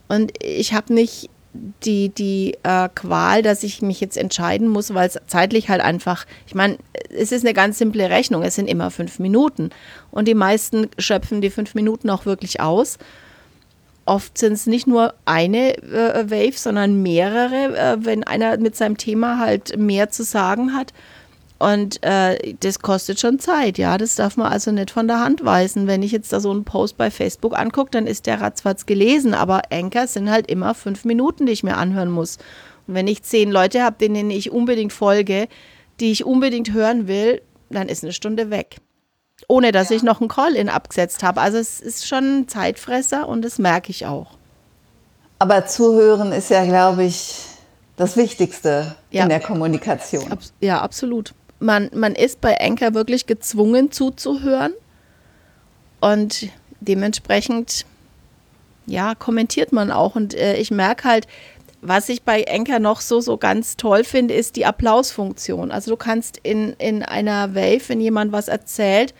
Und 0.09 0.33
ich 0.43 0.73
habe 0.73 0.93
nicht 0.93 1.29
die, 1.53 2.09
die 2.09 2.57
äh, 2.63 2.89
Qual, 2.93 3.41
dass 3.41 3.63
ich 3.63 3.81
mich 3.81 4.01
jetzt 4.01 4.17
entscheiden 4.17 4.67
muss, 4.67 4.93
weil 4.93 5.07
es 5.07 5.19
zeitlich 5.27 5.69
halt 5.69 5.81
einfach, 5.81 6.25
ich 6.47 6.55
meine, 6.55 6.77
es 7.09 7.31
ist 7.31 7.45
eine 7.45 7.53
ganz 7.53 7.77
simple 7.77 8.09
Rechnung, 8.09 8.43
es 8.43 8.55
sind 8.55 8.67
immer 8.67 8.89
fünf 8.91 9.19
Minuten 9.19 9.69
und 10.11 10.27
die 10.27 10.33
meisten 10.33 10.89
schöpfen 10.97 11.41
die 11.41 11.49
fünf 11.49 11.75
Minuten 11.75 12.09
auch 12.09 12.25
wirklich 12.25 12.59
aus. 12.59 12.97
Oft 14.05 14.37
sind 14.37 14.53
es 14.53 14.67
nicht 14.67 14.87
nur 14.87 15.13
eine 15.25 15.77
äh, 15.77 16.29
Wave, 16.29 16.57
sondern 16.57 17.01
mehrere, 17.01 17.77
äh, 17.77 17.97
wenn 17.99 18.23
einer 18.23 18.57
mit 18.57 18.75
seinem 18.75 18.97
Thema 18.97 19.39
halt 19.39 19.77
mehr 19.77 20.09
zu 20.09 20.23
sagen 20.23 20.73
hat. 20.73 20.91
Und 21.63 22.03
äh, 22.03 22.55
das 22.59 22.79
kostet 22.79 23.21
schon 23.21 23.39
Zeit, 23.39 23.77
ja. 23.77 23.97
Das 23.97 24.15
darf 24.15 24.35
man 24.35 24.51
also 24.51 24.73
nicht 24.73 24.91
von 24.91 25.07
der 25.07 25.21
Hand 25.21 25.45
weisen. 25.45 25.87
Wenn 25.87 26.03
ich 26.03 26.11
jetzt 26.11 26.33
da 26.33 26.41
so 26.41 26.51
einen 26.51 26.65
Post 26.65 26.97
bei 26.97 27.09
Facebook 27.09 27.57
angucke, 27.57 27.91
dann 27.91 28.05
ist 28.05 28.25
der 28.25 28.41
ratzfatz 28.41 28.85
gelesen. 28.85 29.33
Aber 29.33 29.61
Anchor 29.71 30.07
sind 30.07 30.29
halt 30.29 30.51
immer 30.51 30.75
fünf 30.75 31.05
Minuten, 31.05 31.45
die 31.45 31.53
ich 31.53 31.63
mir 31.63 31.77
anhören 31.77 32.11
muss. 32.11 32.35
Und 32.85 32.95
wenn 32.95 33.07
ich 33.07 33.23
zehn 33.23 33.49
Leute 33.49 33.81
habe, 33.81 33.95
denen 33.97 34.29
ich 34.29 34.51
unbedingt 34.51 34.91
folge, 34.91 35.47
die 36.01 36.11
ich 36.11 36.25
unbedingt 36.25 36.73
hören 36.73 37.07
will, 37.07 37.41
dann 37.69 37.87
ist 37.87 38.03
eine 38.03 38.11
Stunde 38.11 38.49
weg. 38.49 38.81
Ohne 39.47 39.71
dass 39.71 39.89
ja. 39.89 39.95
ich 39.95 40.03
noch 40.03 40.19
einen 40.19 40.27
Call-In 40.27 40.67
abgesetzt 40.67 41.23
habe. 41.23 41.39
Also 41.39 41.59
es 41.59 41.79
ist 41.79 42.05
schon 42.05 42.41
ein 42.41 42.47
Zeitfresser 42.49 43.25
und 43.29 43.41
das 43.41 43.57
merke 43.57 43.89
ich 43.89 44.05
auch. 44.05 44.31
Aber 45.39 45.65
zuhören 45.65 46.33
ist 46.33 46.49
ja, 46.49 46.65
glaube 46.65 47.05
ich, 47.05 47.37
das 47.95 48.17
Wichtigste 48.17 48.95
ja. 49.11 49.23
in 49.23 49.29
der 49.29 49.39
Kommunikation. 49.39 50.25
Ja, 50.59 50.81
absolut. 50.81 51.33
Man, 51.63 51.89
man 51.93 52.13
ist 52.13 52.41
bei 52.41 52.59
Anchor 52.59 52.93
wirklich 52.93 53.25
gezwungen 53.25 53.91
zuzuhören 53.91 54.73
und 56.01 56.49
dementsprechend 56.81 57.85
ja, 58.85 59.15
kommentiert 59.15 59.71
man 59.71 59.91
auch. 59.91 60.15
Und 60.15 60.33
äh, 60.33 60.57
ich 60.57 60.71
merke 60.71 61.07
halt, 61.07 61.27
was 61.81 62.09
ich 62.09 62.23
bei 62.23 62.43
Enker 62.43 62.79
noch 62.79 63.01
so, 63.01 63.21
so 63.21 63.37
ganz 63.37 63.77
toll 63.77 64.03
finde, 64.03 64.33
ist 64.33 64.55
die 64.55 64.65
Applausfunktion. 64.65 65.71
Also 65.71 65.91
du 65.91 65.97
kannst 65.97 66.37
in, 66.43 66.73
in 66.79 67.03
einer 67.03 67.55
Wave, 67.55 67.81
wenn 67.87 68.01
jemand 68.01 68.31
was 68.31 68.47
erzählt, 68.47 69.13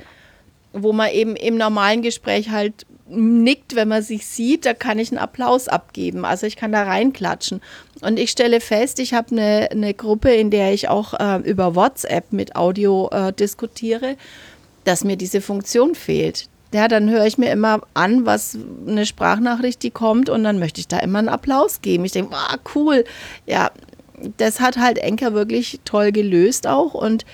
wo 0.74 0.94
man 0.94 1.12
eben 1.12 1.36
im 1.36 1.58
normalen 1.58 2.02
Gespräch 2.02 2.50
halt 2.50 2.86
nickt, 3.08 3.76
wenn 3.76 3.88
man 3.88 4.02
sich 4.02 4.26
sieht, 4.26 4.66
da 4.66 4.74
kann 4.74 4.98
ich 5.00 5.12
einen 5.12 5.20
Applaus 5.20 5.68
abgeben. 5.68 6.26
Also 6.26 6.48
ich 6.48 6.56
kann 6.56 6.72
da 6.72 6.84
reinklatschen. 6.84 7.62
Und 8.02 8.18
ich 8.18 8.32
stelle 8.32 8.60
fest, 8.60 9.00
ich 9.00 9.14
habe 9.14 9.32
eine, 9.32 9.70
eine 9.72 9.94
Gruppe, 9.94 10.34
in 10.34 10.50
der 10.50 10.74
ich 10.74 10.90
auch 10.90 11.14
äh, 11.14 11.38
über 11.48 11.76
WhatsApp 11.76 12.32
mit 12.32 12.56
Audio 12.56 13.10
äh, 13.12 13.32
diskutiere, 13.32 14.18
dass 14.84 15.04
mir 15.04 15.16
diese 15.16 15.42
Funktion 15.42 15.96
fehlt 15.96 16.50
ja, 16.74 16.88
dann 16.88 17.10
höre 17.10 17.26
ich 17.26 17.38
mir 17.38 17.52
immer 17.52 17.82
an, 17.94 18.26
was 18.26 18.58
eine 18.88 19.06
Sprachnachricht, 19.06 19.84
die 19.84 19.92
kommt 19.92 20.30
und 20.30 20.44
dann 20.44 20.58
möchte 20.58 20.82
ich 20.82 20.88
da 20.88 20.98
immer 21.00 21.20
einen 21.20 21.30
Applaus 21.30 21.82
geben. 21.82 22.04
Ich 22.04 22.14
denke, 22.14 22.32
wow, 22.32 22.58
cool. 22.76 23.06
Ja, 23.46 23.70
das 24.38 24.60
hat 24.60 24.78
halt 24.78 24.98
Enker 24.98 25.34
wirklich 25.34 25.80
toll 25.86 26.12
gelöst 26.12 26.66
auch 26.66 26.96
und 26.96 27.26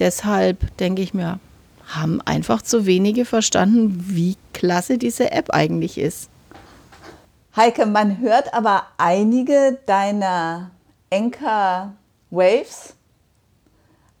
deshalb 0.00 0.76
denke 0.78 1.00
ich 1.00 1.14
mir, 1.14 1.38
haben 1.86 2.20
einfach 2.22 2.62
zu 2.62 2.86
wenige 2.86 3.24
verstanden, 3.24 4.04
wie 4.08 4.36
klasse 4.52 4.98
diese 4.98 5.32
App 5.32 5.50
eigentlich 5.50 5.98
ist. 5.98 6.28
Heike, 7.54 7.86
man 7.86 8.18
hört 8.18 8.54
aber 8.54 8.84
einige 8.96 9.78
deiner 9.86 10.70
Enker 11.10 11.92
Waves 12.30 12.94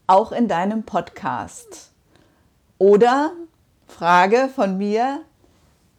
auch 0.06 0.32
in 0.32 0.48
deinem 0.48 0.82
Podcast. 0.82 1.90
Oder 2.78 3.32
Frage 3.86 4.50
von 4.54 4.76
mir. 4.76 5.20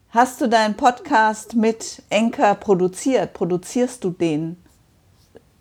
Hast 0.10 0.42
du 0.42 0.48
deinen 0.48 0.76
Podcast 0.76 1.56
mit 1.56 2.04
Enker 2.10 2.54
produziert? 2.56 3.34
Produzierst 3.34 4.04
du 4.04 4.12
den 4.12 4.58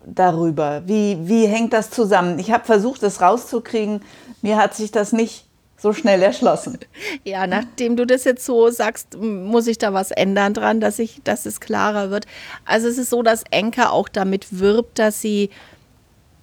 darüber? 0.05 0.83
Wie, 0.85 1.17
wie 1.21 1.47
hängt 1.47 1.73
das 1.73 1.89
zusammen? 1.89 2.37
Ich 2.37 2.51
habe 2.51 2.65
versucht, 2.65 3.01
das 3.01 3.21
rauszukriegen. 3.21 4.01
Mir 4.43 4.57
hat 4.57 4.75
sich 4.75 4.91
das 4.91 5.13
nicht 5.13 5.47
so 5.83 5.91
schnell 5.91 6.21
erschlossen. 6.21 6.79
Ja, 7.25 7.45
nachdem 7.45 7.97
du 7.97 8.07
das 8.07 8.23
jetzt 8.23 8.45
so 8.45 8.69
sagst, 8.69 9.17
muss 9.17 9.67
ich 9.67 9.77
da 9.77 9.93
was 9.93 10.11
ändern 10.11 10.53
dran, 10.53 10.79
dass, 10.79 10.97
ich, 10.97 11.21
dass 11.25 11.45
es 11.45 11.59
klarer 11.59 12.09
wird. 12.09 12.25
Also 12.63 12.87
es 12.87 12.97
ist 12.97 13.09
so, 13.09 13.21
dass 13.21 13.43
Enker 13.51 13.91
auch 13.91 14.07
damit 14.07 14.57
wirbt, 14.57 14.97
dass 14.97 15.19
sie 15.19 15.49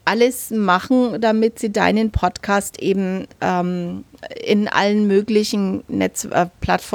alles 0.04 0.50
machen, 0.50 1.22
damit 1.22 1.58
sie 1.58 1.72
deinen 1.72 2.10
Podcast 2.10 2.82
eben 2.82 3.26
ähm, 3.40 4.04
in 4.44 4.68
allen 4.68 5.06
möglichen 5.06 5.84
Netz, 5.88 6.26
äh, 6.26 6.46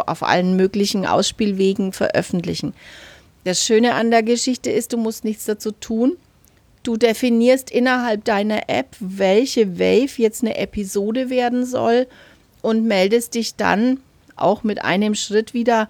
auf 0.05 0.21
allen 0.21 0.55
möglichen 0.55 1.07
Ausspielwegen 1.07 1.93
veröffentlichen. 1.93 2.75
Das 3.43 3.65
Schöne 3.65 3.95
an 3.95 4.11
der 4.11 4.21
Geschichte 4.21 4.69
ist, 4.69 4.93
du 4.93 4.97
musst 4.97 5.23
nichts 5.23 5.45
dazu 5.45 5.71
tun. 5.71 6.15
Du 6.83 6.95
definierst 6.95 7.71
innerhalb 7.71 8.23
deiner 8.23 8.69
App, 8.69 8.95
welche 8.99 9.79
Wave 9.79 10.21
jetzt 10.21 10.43
eine 10.43 10.57
Episode 10.57 11.31
werden 11.31 11.65
soll 11.65 12.05
und 12.65 12.85
meldest 12.85 13.35
dich 13.35 13.55
dann 13.55 13.99
auch 14.35 14.63
mit 14.63 14.83
einem 14.83 15.15
Schritt 15.15 15.53
wieder 15.53 15.87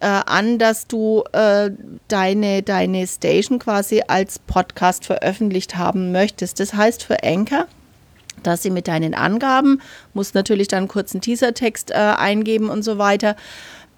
äh, 0.00 0.06
an, 0.06 0.58
dass 0.58 0.86
du 0.86 1.24
äh, 1.32 1.70
deine, 2.08 2.62
deine 2.62 3.06
Station 3.06 3.58
quasi 3.58 4.02
als 4.06 4.38
Podcast 4.38 5.04
veröffentlicht 5.04 5.76
haben 5.76 6.12
möchtest. 6.12 6.60
Das 6.60 6.74
heißt 6.74 7.02
für 7.02 7.22
Anchor, 7.22 7.66
dass 8.42 8.62
sie 8.62 8.70
mit 8.70 8.88
deinen 8.88 9.14
Angaben, 9.14 9.80
musst 10.14 10.34
natürlich 10.34 10.68
dann 10.68 10.80
einen 10.80 10.88
kurzen 10.88 11.20
Teasertext 11.20 11.90
äh, 11.90 11.94
eingeben 11.94 12.70
und 12.70 12.82
so 12.82 12.98
weiter, 12.98 13.36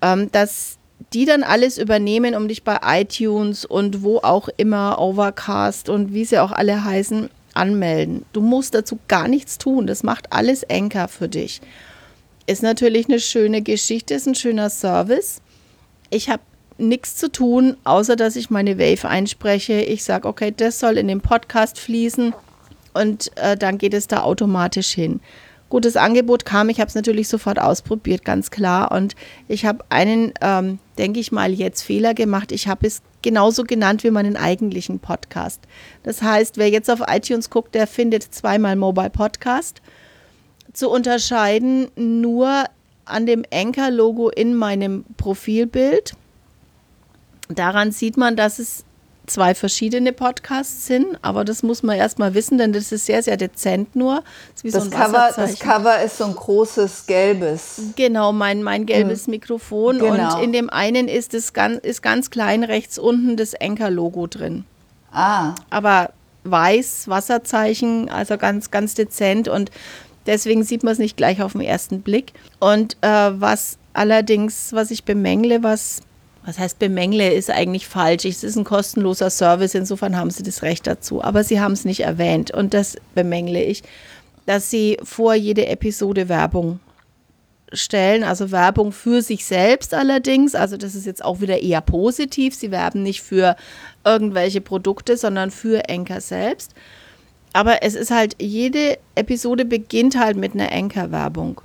ähm, 0.01 0.31
dass 0.33 0.79
die 1.13 1.25
dann 1.25 1.43
alles 1.43 1.79
übernehmen, 1.79 2.35
um 2.35 2.49
dich 2.49 2.63
bei 2.65 2.79
iTunes 2.85 3.65
und 3.65 4.03
wo 4.03 4.19
auch 4.19 4.49
immer, 4.57 5.01
Overcast 5.01 5.89
und 5.89 6.15
wie 6.15 6.25
sie 6.25 6.39
auch 6.39 6.53
alle 6.53 6.85
heißen, 6.85 7.29
anmelden. 7.55 8.25
Du 8.33 8.41
musst 8.41 8.75
dazu 8.75 8.99
gar 9.09 9.29
nichts 9.29 9.59
tun. 9.59 9.87
Das 9.87 10.03
macht 10.03 10.33
alles 10.33 10.69
Anchor 10.71 11.09
für 11.09 11.29
dich. 11.29 11.61
Ist 12.47 12.63
natürlich 12.63 13.09
eine 13.09 13.21
schöne 13.21 13.63
Geschichte, 13.63 14.15
ist 14.15 14.27
ein 14.27 14.35
schöner 14.35 14.71
Service 14.71 15.41
ich 16.13 16.29
habe 16.29 16.43
nichts 16.79 17.17
zu 17.17 17.31
tun, 17.31 17.77
außer 17.85 18.17
dass 18.17 18.37
ich 18.37 18.51
meine 18.51 18.79
Wave 18.79 19.09
einspreche. 19.09 19.81
Ich 19.81 20.05
sage, 20.05 20.29
okay, 20.29 20.53
das 20.55 20.79
soll 20.79 20.99
in 20.99 21.09
den 21.09 21.21
Podcast 21.21 21.79
fließen 21.79 22.35
und 22.93 23.37
äh, 23.37 23.57
dann 23.57 23.79
geht 23.79 23.95
es 23.95 24.07
da 24.07 24.23
automatisch 24.23 24.89
hin. 24.89 25.21
Gutes 25.71 25.97
Angebot 25.97 26.45
kam, 26.45 26.69
ich 26.69 26.81
habe 26.81 26.89
es 26.89 26.95
natürlich 26.95 27.29
sofort 27.29 27.59
ausprobiert, 27.59 28.27
ganz 28.27 28.51
klar. 28.51 28.93
Und 28.93 29.15
ich 29.49 29.65
habe 29.65 29.83
einen, 29.89 30.35
ähm, 30.43 30.79
denke 30.99 31.19
ich 31.19 31.33
mal, 31.33 31.51
jetzt 31.51 31.81
Fehler 31.81 32.13
gemacht. 32.13 32.53
Ich 32.53 32.69
habe 32.69 32.87
es 32.87 33.01
genauso 33.23 33.65
genannt 33.65 34.05
wie 34.05 34.11
meinen 34.11 34.37
eigentlichen 34.37 34.99
Podcast. 34.99 35.63
Das 36.03 36.21
heißt, 36.21 36.59
wer 36.59 36.69
jetzt 36.69 36.91
auf 36.91 37.01
iTunes 37.09 37.49
guckt, 37.49 37.75
der 37.75 37.87
findet 37.87 38.23
zweimal 38.23 38.77
Mobile 38.77 39.09
Podcast. 39.09 39.81
Zu 40.73 40.89
unterscheiden 40.91 41.91
nur 41.97 42.65
an 43.05 43.27
dem 43.27 43.45
Anchor-Logo 43.53 44.31
in 44.31 44.55
meinem 44.55 45.05
Profilbild. 45.17 46.15
Daran 47.49 47.93
sieht 47.93 48.17
man, 48.17 48.37
dass 48.37 48.59
es 48.59 48.85
zwei 49.27 49.55
verschiedene 49.55 50.13
Podcasts 50.13 50.87
sind, 50.87 51.19
aber 51.23 51.45
das 51.45 51.63
muss 51.63 51.83
man 51.83 51.97
erstmal 51.97 52.35
wissen, 52.35 52.59
denn 52.59 52.73
das 52.73 52.93
ist 52.93 53.07
sehr, 53.07 53.23
sehr 53.23 53.37
dezent 53.37 53.95
nur. 53.95 54.23
Das, 54.63 54.73
das, 54.73 54.85
so 54.85 54.91
Cover, 54.91 55.31
das, 55.35 55.59
Cover, 55.59 56.03
ist 56.03 56.19
so 56.19 56.25
ein 56.25 56.35
großes 56.35 57.07
gelbes. 57.07 57.81
Genau, 57.97 58.33
mein, 58.33 58.63
mein 58.63 58.87
gelbes 58.87 59.27
mhm. 59.27 59.33
Mikrofon 59.33 59.99
genau. 59.99 60.37
und 60.37 60.43
in 60.43 60.53
dem 60.53 60.71
einen 60.71 61.09
ist, 61.09 61.35
es 61.35 61.53
ganz, 61.53 61.79
ist 61.79 62.03
ganz 62.03 62.31
klein 62.31 62.65
rechts 62.65 62.99
unten 62.99 63.37
das 63.37 63.55
Anchor-Logo 63.61 64.27
drin. 64.27 64.65
Ah. 65.13 65.55
Aber 65.71 66.11
weiß, 66.45 67.09
Wasserzeichen, 67.09 68.09
also 68.09 68.37
ganz, 68.39 68.71
ganz 68.71 68.95
dezent 68.95 69.49
und 69.49 69.71
Deswegen 70.27 70.63
sieht 70.65 70.83
man 70.83 70.93
es 70.93 70.99
nicht 70.99 71.17
gleich 71.17 71.43
auf 71.43 71.53
den 71.53 71.61
ersten 71.61 72.03
Blick. 72.03 72.33
Und 72.61 72.97
äh, 73.01 73.09
was 73.09 73.79
allerdings, 73.93 74.73
was 74.73 74.91
ich 74.91 75.05
bemängle, 75.05 75.63
was, 75.63 76.01
was 76.45 76.59
heißt 76.59 76.79
bemängle, 76.79 77.33
ist 77.33 77.51
eigentlich 77.51 77.87
falsch. 77.87 78.25
Es 78.25 78.45
ist 78.45 78.57
ein 78.57 78.65
kostenloser 78.65 79.31
Service, 79.31 79.75
insofern 79.75 80.17
haben 80.17 80.31
sie 80.31 80.43
das 80.43 80.63
Recht 80.63 80.87
dazu. 80.87 81.23
Aber 81.23 81.45
sie 81.45 81.61
haben 81.61 81.73
es 81.73 81.85
nicht 81.85 82.01
erwähnt 82.01 82.51
und 82.51 82.75
das 82.75 82.97
bemängle 83.15 83.63
ich, 83.63 83.83
dass 84.47 84.71
sie 84.71 84.99
vor 85.03 85.35
jede 85.35 85.67
Episode 85.67 86.29
Werbung 86.29 86.81
stellen, 87.73 88.23
also 88.23 88.51
Werbung 88.51 88.93
für 88.93 89.23
sich 89.23 89.45
selbst 89.45 89.95
allerdings. 89.95 90.55
Also 90.55 90.77
das 90.77 90.95
ist 90.95 91.07
jetzt 91.07 91.25
auch 91.25 91.41
wieder 91.41 91.63
eher 91.63 91.81
positiv. 91.81 92.55
Sie 92.55 92.71
werben 92.71 93.03
nicht 93.03 93.23
für 93.23 93.57
irgendwelche 94.05 94.61
Produkte, 94.61 95.17
sondern 95.17 95.51
für 95.51 95.89
Enker 95.89 96.21
selbst. 96.21 96.75
Aber 97.53 97.83
es 97.83 97.95
ist 97.95 98.11
halt, 98.11 98.37
jede 98.41 98.99
Episode 99.15 99.65
beginnt 99.65 100.19
halt 100.19 100.37
mit 100.37 100.55
einer 100.55 100.73
Anchor-Werbung. 100.73 101.61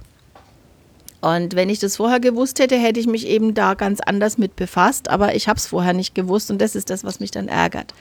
Und 1.21 1.55
wenn 1.55 1.69
ich 1.69 1.79
das 1.79 1.95
vorher 1.95 2.19
gewusst 2.19 2.59
hätte, 2.59 2.77
hätte 2.77 2.99
ich 2.99 3.07
mich 3.07 3.25
eben 3.27 3.53
da 3.53 3.73
ganz 3.73 3.99
anders 4.01 4.37
mit 4.37 4.55
befasst. 4.55 5.09
Aber 5.09 5.35
ich 5.35 5.47
habe 5.47 5.57
es 5.57 5.67
vorher 5.67 5.93
nicht 5.93 6.13
gewusst 6.13 6.51
und 6.51 6.61
das 6.61 6.75
ist 6.75 6.89
das, 6.89 7.03
was 7.03 7.19
mich 7.19 7.31
dann 7.31 7.47
ärgert. 7.47 7.93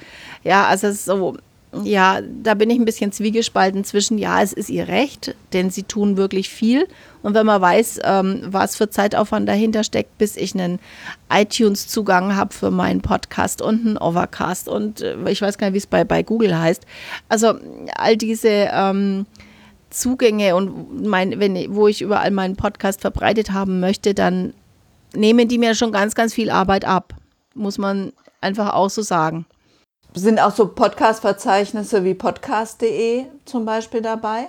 Ja, 0.45 0.67
also 0.67 0.93
so, 0.93 1.37
ja, 1.85 2.21
da 2.43 2.55
bin 2.55 2.71
ich 2.71 2.79
ein 2.79 2.85
bisschen 2.85 3.13
zwiegespalten 3.13 3.85
zwischen, 3.85 4.19
ja, 4.19 4.43
es 4.43 4.53
ist 4.53 4.69
ihr 4.69 4.89
Recht, 4.89 5.35
denn 5.53 5.71
sie 5.71 5.83
tun 5.83 6.17
wirklich 6.17 6.49
viel. 6.49 6.87
Und 7.23 7.35
wenn 7.35 7.47
man 7.47 7.61
weiß, 7.61 8.01
ähm, 8.05 8.43
was 8.47 8.77
für 8.77 8.89
Zeitaufwand 8.89 9.49
dahinter 9.49 9.85
steckt, 9.85 10.19
bis 10.19 10.37
ich 10.37 10.55
einen 10.55 10.79
iTunes-Zugang 11.31 12.37
habe 12.37 12.55
für 12.55 12.71
meinen 12.71 13.01
Podcast 13.01 13.63
und 13.63 13.87
einen 13.87 13.99
Overcast 13.99 14.69
und 14.69 15.01
äh, 15.01 15.17
ich 15.29 15.43
weiß 15.43 15.59
gar 15.59 15.69
nicht, 15.69 15.75
wie 15.75 15.79
es 15.79 15.87
bei, 15.87 16.05
bei 16.05 16.23
Google 16.23 16.59
heißt. 16.59 16.87
Also 17.29 17.55
all 17.97 18.17
diese 18.17 18.49
ähm, 18.49 19.27
Zugänge 19.91 20.55
und 20.55 21.07
mein, 21.07 21.41
wenn, 21.41 21.75
wo 21.75 21.89
ich 21.89 22.03
überall 22.03 22.31
meinen 22.31 22.57
Podcast 22.57 23.01
verbreitet 23.01 23.53
haben 23.53 23.81
möchte, 23.81 24.15
dann 24.15 24.55
nehmen 25.15 25.49
die 25.49 25.59
mir 25.59 25.75
schon 25.75 25.93
ganz, 25.93 26.15
ganz 26.15 26.35
viel 26.35 26.51
Arbeit 26.51 26.85
ab. 26.85 27.15
Muss 27.55 27.79
man 27.79 28.13
einfach 28.41 28.75
auch 28.75 28.91
so 28.91 29.03
sagen. 29.03 29.47
Sind 30.19 30.41
auch 30.41 30.55
so 30.55 30.69
Podcast-Verzeichnisse 30.69 32.03
wie 32.03 32.15
podcast.de 32.15 33.27
zum 33.45 33.67
Beispiel 33.67 34.01
dabei? 34.01 34.49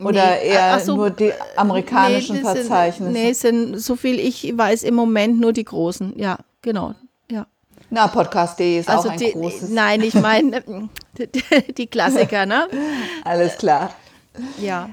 Oder 0.00 0.30
nee, 0.30 0.48
eher 0.48 0.80
so, 0.80 0.96
nur 0.96 1.10
die 1.10 1.30
amerikanischen 1.56 2.36
nee, 2.36 2.42
Verzeichnisse? 2.42 3.12
Sind, 3.12 3.12
nee, 3.12 3.32
sind, 3.34 3.80
so 3.80 3.96
viel 3.96 4.18
ich 4.18 4.56
weiß, 4.56 4.84
im 4.84 4.94
Moment 4.94 5.40
nur 5.40 5.52
die 5.52 5.64
großen. 5.64 6.18
Ja, 6.18 6.38
genau. 6.62 6.94
Ja. 7.30 7.46
Na, 7.90 8.06
podcast.de 8.06 8.78
ist 8.78 8.88
also 8.88 9.08
auch 9.08 9.12
ein 9.12 9.18
die, 9.18 9.32
großes. 9.32 9.68
Nein, 9.68 10.00
ich 10.00 10.14
meine 10.14 10.62
die 11.76 11.86
Klassiker, 11.86 12.46
ne? 12.46 12.66
Alles 13.24 13.58
klar. 13.58 13.90
Ja. 14.58 14.88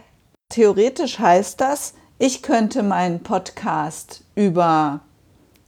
Theoretisch 0.49 1.19
heißt 1.19 1.61
das, 1.61 1.93
ich 2.19 2.41
könnte 2.41 2.83
meinen 2.83 3.23
Podcast 3.23 4.25
über 4.35 4.99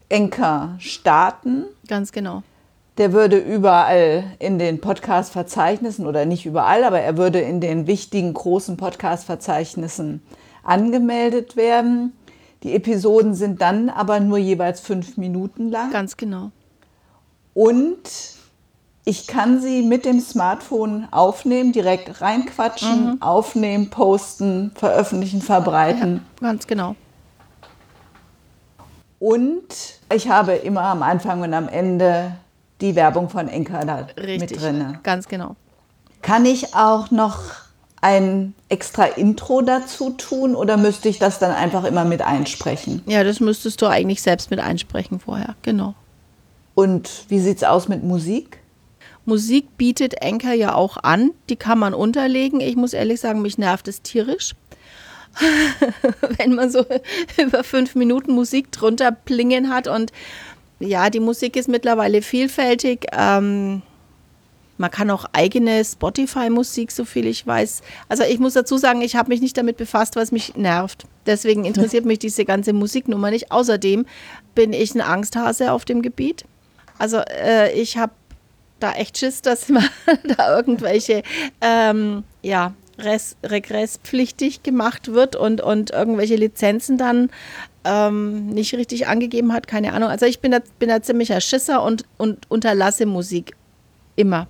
Enker 0.09 0.75
starten. 0.79 1.63
Ganz 1.87 2.11
genau. 2.11 2.43
Der 2.97 3.13
würde 3.13 3.37
überall 3.37 4.23
in 4.39 4.57
den 4.57 4.81
Podcast-Verzeichnissen 4.81 6.07
oder 6.07 6.25
nicht 6.25 6.45
überall, 6.45 6.83
aber 6.83 6.99
er 6.99 7.17
würde 7.17 7.39
in 7.39 7.61
den 7.61 7.85
wichtigen 7.85 8.33
großen 8.33 8.75
Podcast-Verzeichnissen 8.75 10.23
angemeldet 10.63 11.55
werden. 11.55 12.13
Die 12.63 12.73
Episoden 12.73 13.35
sind 13.35 13.61
dann 13.61 13.89
aber 13.89 14.19
nur 14.19 14.39
jeweils 14.39 14.79
fünf 14.79 15.17
Minuten 15.17 15.69
lang. 15.69 15.91
Ganz 15.91 16.17
genau. 16.17 16.51
Und 17.53 18.01
ich 19.05 19.25
kann 19.27 19.61
sie 19.61 19.83
mit 19.83 20.03
dem 20.03 20.19
Smartphone 20.19 21.07
aufnehmen, 21.11 21.71
direkt 21.71 22.19
reinquatschen, 22.19 23.05
mhm. 23.05 23.21
aufnehmen, 23.21 23.89
posten, 23.89 24.71
veröffentlichen, 24.75 25.41
verbreiten. 25.41 26.25
Ja, 26.41 26.47
ganz 26.47 26.67
genau. 26.67 26.95
Und 29.19 29.63
ich 30.13 30.29
habe 30.29 30.53
immer 30.53 30.81
am 30.81 31.03
Anfang 31.03 31.41
und 31.41 31.53
am 31.53 31.69
Ende 31.69 32.33
die 32.81 32.95
Werbung 32.95 33.29
von 33.29 33.47
Enka 33.47 33.83
da 33.85 34.07
Richtig, 34.17 34.51
mit 34.51 34.61
drin. 34.61 34.99
Ganz 35.03 35.27
genau. 35.27 35.55
Kann 36.21 36.45
ich 36.45 36.75
auch 36.75 37.11
noch 37.11 37.41
ein 38.01 38.53
extra 38.69 39.05
Intro 39.05 39.61
dazu 39.61 40.11
tun 40.11 40.55
oder 40.55 40.77
müsste 40.77 41.09
ich 41.09 41.19
das 41.19 41.39
dann 41.39 41.51
einfach 41.51 41.83
immer 41.83 42.05
mit 42.05 42.21
einsprechen? 42.21 43.01
Ja, 43.07 43.23
das 43.23 43.39
müsstest 43.39 43.81
du 43.81 43.87
eigentlich 43.87 44.21
selbst 44.21 44.51
mit 44.51 44.59
einsprechen 44.59 45.19
vorher, 45.19 45.55
genau. 45.63 45.95
Und 46.75 47.25
wie 47.29 47.39
sieht 47.39 47.57
es 47.57 47.63
aus 47.63 47.87
mit 47.87 48.03
Musik? 48.03 48.59
Musik 49.25 49.77
bietet 49.77 50.21
Enker 50.21 50.53
ja 50.53 50.75
auch 50.75 50.97
an, 50.97 51.31
die 51.49 51.55
kann 51.55 51.79
man 51.79 51.93
unterlegen. 51.93 52.61
Ich 52.61 52.75
muss 52.75 52.93
ehrlich 52.93 53.19
sagen, 53.19 53.41
mich 53.41 53.57
nervt 53.57 53.87
es 53.87 54.01
tierisch. 54.01 54.53
Wenn 56.37 56.55
man 56.55 56.69
so 56.69 56.85
über 57.37 57.63
fünf 57.63 57.95
Minuten 57.95 58.31
Musik 58.31 58.71
drunter 58.71 59.11
plingen 59.11 59.69
hat 59.69 59.87
und 59.87 60.11
ja, 60.79 61.09
die 61.09 61.19
Musik 61.19 61.55
ist 61.55 61.67
mittlerweile 61.67 62.21
vielfältig. 62.21 63.07
Ähm, 63.11 63.81
man 64.77 64.91
kann 64.91 65.09
auch 65.09 65.25
eigene 65.33 65.83
Spotify-Musik, 65.83 66.91
so 66.91 67.03
viel 67.03 67.25
ich 67.25 67.45
weiß. 67.45 67.81
Also 68.09 68.23
ich 68.23 68.39
muss 68.39 68.53
dazu 68.53 68.77
sagen, 68.77 69.01
ich 69.01 69.15
habe 69.15 69.29
mich 69.29 69.41
nicht 69.41 69.57
damit 69.57 69.77
befasst, 69.77 70.15
was 70.15 70.31
mich 70.31 70.55
nervt. 70.55 71.05
Deswegen 71.25 71.65
interessiert 71.65 72.05
mich 72.05 72.19
diese 72.19 72.45
ganze 72.45 72.73
Musiknummer 72.73 73.31
nicht. 73.31 73.51
Außerdem 73.51 74.05
bin 74.53 74.73
ich 74.73 74.93
ein 74.93 75.01
Angsthase 75.01 75.71
auf 75.71 75.85
dem 75.85 76.01
Gebiet. 76.01 76.45
Also 76.99 77.17
äh, 77.17 77.71
ich 77.73 77.97
habe 77.97 78.13
da 78.79 78.93
echt 78.93 79.17
Schiss, 79.17 79.41
dass 79.41 79.69
man 79.69 79.89
da 80.37 80.55
irgendwelche 80.55 81.23
ähm, 81.61 82.23
ja, 82.43 82.73
regresspflichtig 82.99 84.63
gemacht 84.63 85.13
wird 85.13 85.35
und, 85.35 85.61
und 85.61 85.91
irgendwelche 85.91 86.35
Lizenzen 86.35 86.97
dann 86.97 87.29
ähm, 87.87 88.47
nicht 88.47 88.73
richtig 88.75 89.07
angegeben 89.07 89.53
hat, 89.53 89.67
keine 89.67 89.93
Ahnung. 89.93 90.09
Also 90.09 90.25
ich 90.25 90.39
bin 90.39 90.51
da, 90.51 90.59
bin 90.77 90.89
da 90.89 91.01
ziemlicher 91.01 91.39
Schisser 91.39 91.81
und, 91.81 92.03
und 92.17 92.49
unterlasse 92.51 93.05
Musik 93.05 93.55
immer. 94.15 94.47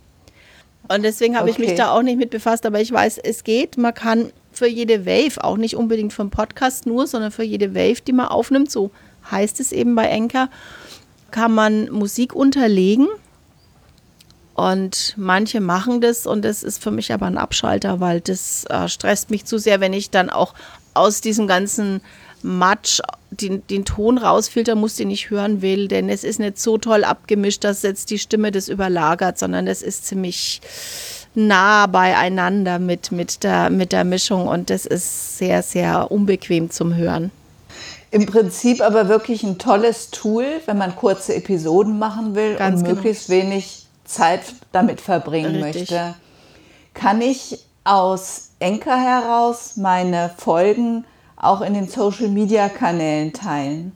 Und 0.90 1.04
deswegen 1.04 1.36
habe 1.36 1.50
okay. 1.50 1.62
ich 1.62 1.70
mich 1.70 1.78
da 1.78 1.92
auch 1.92 2.02
nicht 2.02 2.18
mit 2.18 2.32
befasst, 2.32 2.66
aber 2.66 2.82
ich 2.82 2.92
weiß, 2.92 3.20
es 3.20 3.44
geht. 3.44 3.78
Man 3.78 3.94
kann 3.94 4.32
für 4.52 4.68
jede 4.68 5.06
Wave, 5.06 5.44
auch 5.44 5.58
nicht 5.58 5.76
unbedingt 5.76 6.14
für 6.14 6.24
einen 6.24 6.32
Podcast 6.32 6.88
nur, 6.88 7.06
sondern 7.06 7.32
für 7.32 7.44
jede 7.44 7.76
Wave, 7.76 8.02
die 8.02 8.14
man 8.14 8.28
aufnimmt, 8.28 8.72
so 8.72 8.92
heißt 9.30 9.60
es 9.60 9.72
eben 9.72 9.94
bei 9.96 10.06
Enker, 10.06 10.50
kann 11.30 11.54
man 11.54 11.92
Musik 11.92 12.34
unterlegen. 12.34 13.08
Und 14.56 15.14
manche 15.18 15.60
machen 15.60 16.02
das 16.02 16.26
und 16.26 16.44
das 16.44 16.64
ist 16.64 16.82
für 16.82 16.90
mich 16.90 17.14
aber 17.14 17.28
ein 17.28 17.38
Abschalter, 17.38 18.00
weil 18.00 18.22
das 18.22 18.66
äh, 18.66 18.88
stresst 18.88 19.30
mich 19.30 19.46
zu 19.46 19.60
sehr, 19.60 19.82
wenn 19.82 19.94
ich 19.94 20.10
dann 20.10 20.32
auch 20.32 20.56
aus 20.96 21.22
diesem 21.22 21.46
ganzen 21.46 22.02
Matsch 22.44 23.02
den, 23.32 23.66
den 23.68 23.86
Ton 23.86 24.18
rausfiltern 24.18 24.80
muss, 24.80 24.96
den 24.96 25.10
ich 25.10 25.30
hören 25.30 25.62
will, 25.62 25.88
denn 25.88 26.10
es 26.10 26.24
ist 26.24 26.40
nicht 26.40 26.60
so 26.60 26.78
toll 26.78 27.04
abgemischt, 27.04 27.64
dass 27.64 27.82
jetzt 27.82 28.10
die 28.10 28.20
Stimme 28.20 28.52
das 28.52 28.70
überlagert, 28.70 29.38
sondern 29.38 29.68
es 29.68 29.82
ist 29.82 30.06
ziemlich 30.06 30.62
nah 31.36 31.88
beieinander 31.88 32.80
mit, 32.80 33.12
mit, 33.12 33.44
der, 33.44 33.70
mit 33.70 33.92
der 33.92 34.04
Mischung 34.04 34.48
und 34.48 34.70
das 34.70 34.86
ist 34.86 35.38
sehr, 35.38 35.62
sehr 35.62 36.12
unbequem 36.12 36.72
zum 36.72 36.96
Hören. 36.96 37.32
Im 38.10 38.26
Prinzip 38.26 38.82
aber 38.82 39.10
wirklich 39.10 39.44
ein 39.44 39.58
tolles 39.58 40.10
Tool, 40.12 40.46
wenn 40.66 40.78
man 40.78 40.96
kurze 40.96 41.36
Episoden 41.36 42.00
machen 42.00 42.36
will 42.36 42.56
Ganz 42.56 42.80
und 42.80 42.86
genau. 42.86 42.96
möglichst 42.96 43.30
wenig 43.30 43.86
Zeit 44.06 44.42
damit 44.72 45.02
verbringen 45.02 45.62
Richtig. 45.62 45.92
möchte. 45.92 46.16
Kann 46.94 47.22
ich 47.22 47.60
aus 47.84 48.52
Enker 48.60 48.98
heraus 48.98 49.76
meine 49.76 50.32
Folgen 50.38 51.06
auch 51.38 51.62
in 51.62 51.74
den 51.74 51.88
Social-Media-Kanälen 51.88 53.32
teilen? 53.34 53.92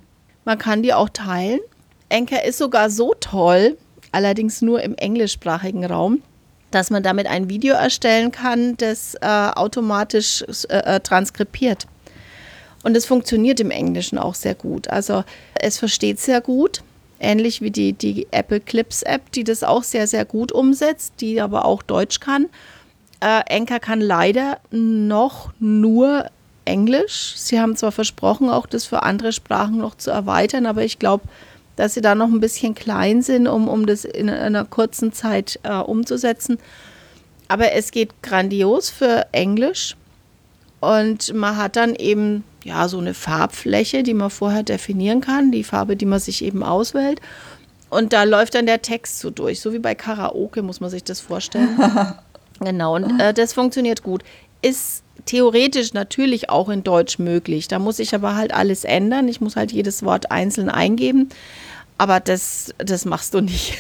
Man 0.46 0.58
kann 0.58 0.84
die 0.84 0.94
auch 0.94 1.10
teilen. 1.10 1.60
Enker 2.10 2.44
ist 2.44 2.58
sogar 2.58 2.90
so 2.90 3.14
toll, 3.20 3.78
allerdings 4.12 4.62
nur 4.62 4.82
im 4.82 4.96
englischsprachigen 4.96 5.86
Raum, 5.86 6.22
dass 6.72 6.90
man 6.90 7.04
damit 7.04 7.28
ein 7.28 7.50
Video 7.50 7.76
erstellen 7.76 8.32
kann, 8.32 8.78
das 8.78 9.16
äh, 9.16 9.28
automatisch 9.28 10.44
äh, 10.70 10.96
äh 10.96 11.00
transkribiert. 11.00 11.88
Und 12.84 12.98
es 12.98 13.06
funktioniert 13.06 13.60
im 13.60 13.72
Englischen 13.72 14.18
auch 14.18 14.36
sehr 14.36 14.56
gut. 14.56 14.88
Also 14.88 15.24
es 15.54 15.78
versteht 15.78 16.20
sehr 16.20 16.42
gut, 16.42 16.82
ähnlich 17.20 17.62
wie 17.62 17.72
die, 17.72 17.94
die 17.94 18.28
Apple 18.32 18.60
Clips 18.60 19.04
App, 19.04 19.32
die 19.32 19.44
das 19.44 19.64
auch 19.64 19.84
sehr, 19.84 20.08
sehr 20.08 20.26
gut 20.26 20.52
umsetzt, 20.52 21.14
die 21.20 21.40
aber 21.40 21.66
auch 21.66 21.84
Deutsch 21.84 22.20
kann. 22.20 22.48
Äh, 23.20 23.42
Enker 23.48 23.80
kann 23.80 24.02
leider 24.02 24.60
noch 24.72 25.54
nur 25.60 26.26
Englisch. 26.72 27.34
Sie 27.36 27.60
haben 27.60 27.76
zwar 27.76 27.92
versprochen, 27.92 28.50
auch 28.50 28.66
das 28.66 28.86
für 28.86 29.04
andere 29.04 29.34
Sprachen 29.34 29.78
noch 29.78 29.96
zu 29.96 30.10
erweitern, 30.10 30.66
aber 30.66 30.84
ich 30.84 31.00
glaube, 31.00 31.26
dass 31.76 31.94
sie 31.94 32.02
da 32.02 32.16
noch 32.16 32.30
ein 32.30 32.40
bisschen 32.40 32.76
klein 32.76 33.22
sind, 33.22 33.48
um, 33.48 33.68
um 33.68 33.86
das 33.86 34.06
in 34.06 34.30
einer 34.30 34.64
kurzen 34.66 35.12
Zeit 35.12 35.60
äh, 35.64 35.74
umzusetzen. 35.74 36.58
Aber 37.48 37.74
es 37.74 37.92
geht 37.92 38.24
grandios 38.24 38.90
für 38.90 39.26
Englisch 39.34 39.98
und 40.80 41.34
man 41.34 41.58
hat 41.58 41.76
dann 41.76 41.96
eben 41.96 42.44
ja 42.64 42.88
so 42.88 42.98
eine 42.98 43.14
Farbfläche, 43.14 44.04
die 44.04 44.14
man 44.14 44.30
vorher 44.30 44.64
definieren 44.64 45.22
kann, 45.22 45.52
die 45.52 45.64
Farbe, 45.64 45.96
die 45.96 46.06
man 46.06 46.20
sich 46.20 46.44
eben 46.44 46.64
auswählt. 46.64 47.20
Und 47.90 48.14
da 48.14 48.24
läuft 48.24 48.56
dann 48.56 48.66
der 48.66 48.82
Text 48.82 49.20
so 49.20 49.30
durch, 49.30 49.60
so 49.60 49.74
wie 49.74 49.80
bei 49.80 49.96
Karaoke 49.96 50.62
muss 50.62 50.80
man 50.80 50.90
sich 50.90 51.04
das 51.04 51.20
vorstellen. 51.20 51.78
genau, 52.60 52.96
und 52.96 53.20
äh, 53.20 53.34
das 53.34 53.54
funktioniert 53.54 54.02
gut. 54.02 54.24
Ist 54.62 55.04
theoretisch 55.26 55.94
natürlich 55.94 56.50
auch 56.50 56.70
in 56.70 56.84
Deutsch 56.84 57.20
möglich. 57.20 57.68
Da 57.68 57.80
muss 57.80 58.00
ich 58.00 58.14
aber 58.16 58.36
halt 58.36 58.54
alles 58.54 58.84
ändern. 58.84 59.28
Ich 59.28 59.42
muss 59.42 59.56
halt 59.56 59.72
jedes 59.72 60.04
Wort 60.04 60.32
einzeln 60.32 60.70
eingeben. 60.70 61.30
Aber 61.98 62.20
das, 62.20 62.74
das 62.78 63.06
machst 63.06 63.34
du 63.34 63.42
nicht. 63.42 63.78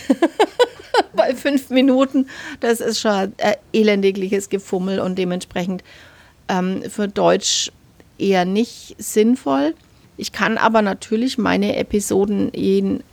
Bei 1.13 1.35
fünf 1.35 1.69
Minuten, 1.69 2.27
das 2.59 2.79
ist 2.79 2.99
schon 2.99 3.11
ein 3.11 3.33
elendigliches 3.73 4.49
Gefummel 4.49 4.99
und 4.99 5.17
dementsprechend 5.17 5.83
ähm, 6.47 6.83
für 6.89 7.07
Deutsch 7.07 7.71
eher 8.17 8.45
nicht 8.45 8.95
sinnvoll. 8.97 9.73
Ich 10.17 10.31
kann 10.31 10.57
aber 10.57 10.81
natürlich 10.81 11.37
meine 11.37 11.75
Episoden, 11.75 12.51
jeden, 12.53 13.03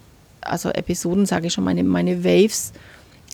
also 0.41 0.69
Episoden 0.69 1.27
sage 1.27 1.47
ich 1.47 1.55
schon, 1.55 1.65
meine, 1.65 1.85
meine 1.85 2.25
Waves 2.25 2.73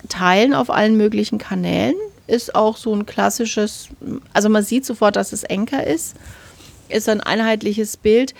teilen 0.09 0.54
auf 0.54 0.70
allen 0.70 0.96
möglichen 0.96 1.38
Kanälen 1.38 1.96
ist 2.26 2.54
auch 2.54 2.76
so 2.76 2.94
ein 2.94 3.06
klassisches, 3.06 3.88
also 4.32 4.48
man 4.48 4.64
sieht 4.64 4.87
sofort, 4.87 5.16
dass 5.16 5.32
es 5.32 5.44
Enker 5.44 5.87
ist, 5.87 6.14
ist 6.88 7.08
ein 7.08 7.20
einheitliches 7.20 7.96
Bild. 7.96 8.34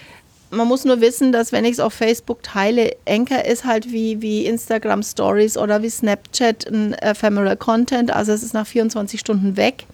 Man 0.51 0.69
muss 0.69 0.85
nur 0.85 1.01
wissen, 1.01 1.33
dass 1.33 1.53
wenn 1.53 1.65
ich 1.65 1.73
es 1.73 1.81
auf 1.81 1.95
Facebook 1.95 2.43
teile, 2.43 2.97
Enker 3.05 3.45
ist 3.45 3.65
halt 3.65 3.91
wie, 3.91 4.23
wie 4.23 4.47
Instagram 4.47 5.03
Stories 5.03 5.57
oder 5.57 5.83
wie 5.83 5.91
Snapchat 5.91 6.67
ein 6.67 6.95
Ephemeral 6.95 7.57
Content, 7.57 8.11
also 8.11 8.33
es 8.33 8.43
ist 8.43 8.55
nach 8.55 8.67
24 8.67 9.19
Stunden 9.19 9.57
weg. 9.57 9.87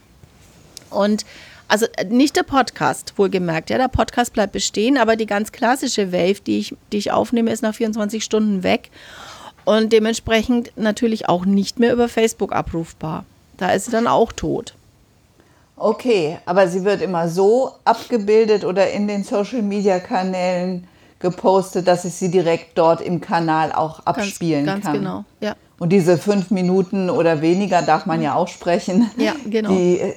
Und 0.90 1.24
also 1.68 1.87
nicht 2.09 2.35
der 2.37 2.42
Podcast, 2.42 3.14
wohlgemerkt, 3.16 3.70
ja, 3.70 3.79
der 3.79 3.87
Podcast 3.88 4.33
bleibt 4.33 4.53
bestehen, 4.53 4.98
aber 4.98 5.14
die 5.14 5.26
ganz 5.26 5.53
klassische 5.53 6.12
Wave, 6.12 6.40
die 6.44 6.59
ich, 6.59 6.76
die 6.90 6.98
ich 6.98 7.12
aufnehme, 7.12 7.53
ist 7.53 7.62
nach 7.62 7.76
24 7.76 8.24
Stunden 8.24 8.64
weg 8.64 8.90
und 9.64 9.92
dementsprechend 9.92 10.72
natürlich 10.76 11.29
auch 11.29 11.44
nicht 11.44 11.79
mehr 11.79 11.92
über 11.92 12.09
Facebook 12.09 12.53
abrufbar. 12.53 13.24
Da 13.61 13.73
ist 13.73 13.85
sie 13.85 13.90
dann 13.90 14.07
auch 14.07 14.33
tot. 14.33 14.75
Okay, 15.77 16.38
aber 16.46 16.66
sie 16.66 16.85
wird 16.85 17.03
immer 17.03 17.29
so 17.29 17.73
abgebildet 17.85 18.64
oder 18.64 18.90
in 18.90 19.07
den 19.07 19.23
Social-Media-Kanälen 19.23 20.87
gepostet, 21.18 21.87
dass 21.87 22.07
ich 22.07 22.14
sie 22.14 22.31
direkt 22.31 22.79
dort 22.79 23.03
im 23.03 23.20
Kanal 23.20 23.73
auch 23.73 24.01
abspielen 24.07 24.64
ganz, 24.64 24.85
ganz 24.85 24.96
kann. 24.96 25.05
Ganz 25.05 25.05
genau, 25.05 25.25
ja. 25.40 25.57
Und 25.79 25.90
diese 25.90 26.16
fünf 26.16 26.51
Minuten 26.51 27.11
oder 27.11 27.42
weniger 27.42 27.83
darf 27.83 28.07
man 28.07 28.23
ja 28.23 28.35
auch 28.35 28.49
sprechen. 28.49 29.11
Ja, 29.18 29.35
genau. 29.46 29.70
Die, 29.70 30.14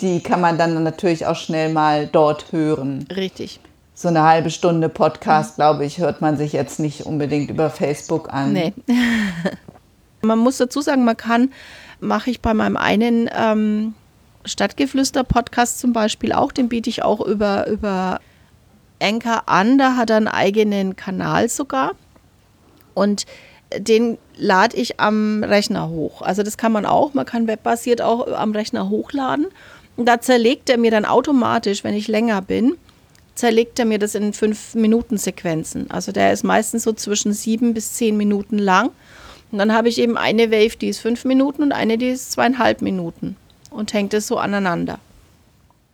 die 0.00 0.20
kann 0.20 0.40
man 0.40 0.58
dann 0.58 0.82
natürlich 0.82 1.26
auch 1.26 1.36
schnell 1.36 1.72
mal 1.72 2.08
dort 2.08 2.50
hören. 2.50 3.06
Richtig. 3.14 3.60
So 3.94 4.08
eine 4.08 4.22
halbe 4.22 4.50
Stunde 4.50 4.88
Podcast, 4.88 5.56
glaube 5.56 5.84
ich, 5.84 5.98
hört 5.98 6.20
man 6.20 6.36
sich 6.36 6.52
jetzt 6.52 6.80
nicht 6.80 7.06
unbedingt 7.06 7.50
über 7.50 7.70
Facebook 7.70 8.32
an. 8.32 8.52
Nee. 8.52 8.72
man 10.22 10.38
muss 10.40 10.56
dazu 10.56 10.80
sagen, 10.80 11.04
man 11.04 11.16
kann 11.16 11.52
mache 12.04 12.30
ich 12.30 12.40
bei 12.40 12.54
meinem 12.54 12.76
einen 12.76 13.28
ähm, 13.34 13.94
Stadtgeflüster-Podcast 14.44 15.78
zum 15.78 15.92
Beispiel 15.92 16.32
auch, 16.32 16.52
den 16.52 16.68
biete 16.68 16.90
ich 16.90 17.02
auch 17.02 17.20
über, 17.20 17.66
über 17.66 18.20
Anchor 19.00 19.48
an. 19.48 19.78
Da 19.78 19.96
hat 19.96 20.10
er 20.10 20.16
einen 20.16 20.28
eigenen 20.28 20.96
Kanal 20.96 21.48
sogar. 21.48 21.92
Und 22.94 23.26
den 23.76 24.18
lade 24.36 24.76
ich 24.76 25.00
am 25.00 25.42
Rechner 25.42 25.88
hoch. 25.88 26.22
Also 26.22 26.42
das 26.42 26.56
kann 26.56 26.72
man 26.72 26.86
auch. 26.86 27.14
Man 27.14 27.26
kann 27.26 27.46
webbasiert 27.46 28.00
auch 28.02 28.26
am 28.28 28.52
Rechner 28.52 28.88
hochladen. 28.88 29.46
Und 29.96 30.06
da 30.06 30.20
zerlegt 30.20 30.68
er 30.70 30.78
mir 30.78 30.90
dann 30.90 31.04
automatisch, 31.04 31.84
wenn 31.84 31.94
ich 31.94 32.08
länger 32.08 32.42
bin, 32.42 32.76
zerlegt 33.34 33.78
er 33.78 33.84
mir 33.84 33.98
das 33.98 34.14
in 34.14 34.32
fünf 34.32 34.74
Minuten 34.74 35.18
Sequenzen. 35.18 35.90
Also 35.90 36.12
der 36.12 36.32
ist 36.32 36.44
meistens 36.44 36.84
so 36.84 36.92
zwischen 36.92 37.32
sieben 37.32 37.74
bis 37.74 37.94
zehn 37.94 38.16
Minuten 38.16 38.58
lang. 38.58 38.90
Und 39.54 39.58
dann 39.58 39.72
habe 39.72 39.88
ich 39.88 40.00
eben 40.00 40.16
eine 40.16 40.50
Wave, 40.50 40.76
die 40.76 40.88
ist 40.88 40.98
fünf 40.98 41.24
Minuten 41.24 41.62
und 41.62 41.70
eine, 41.70 41.96
die 41.96 42.08
ist 42.08 42.32
zweieinhalb 42.32 42.82
Minuten 42.82 43.36
und 43.70 43.92
hängt 43.92 44.12
es 44.12 44.26
so 44.26 44.36
aneinander. 44.36 44.98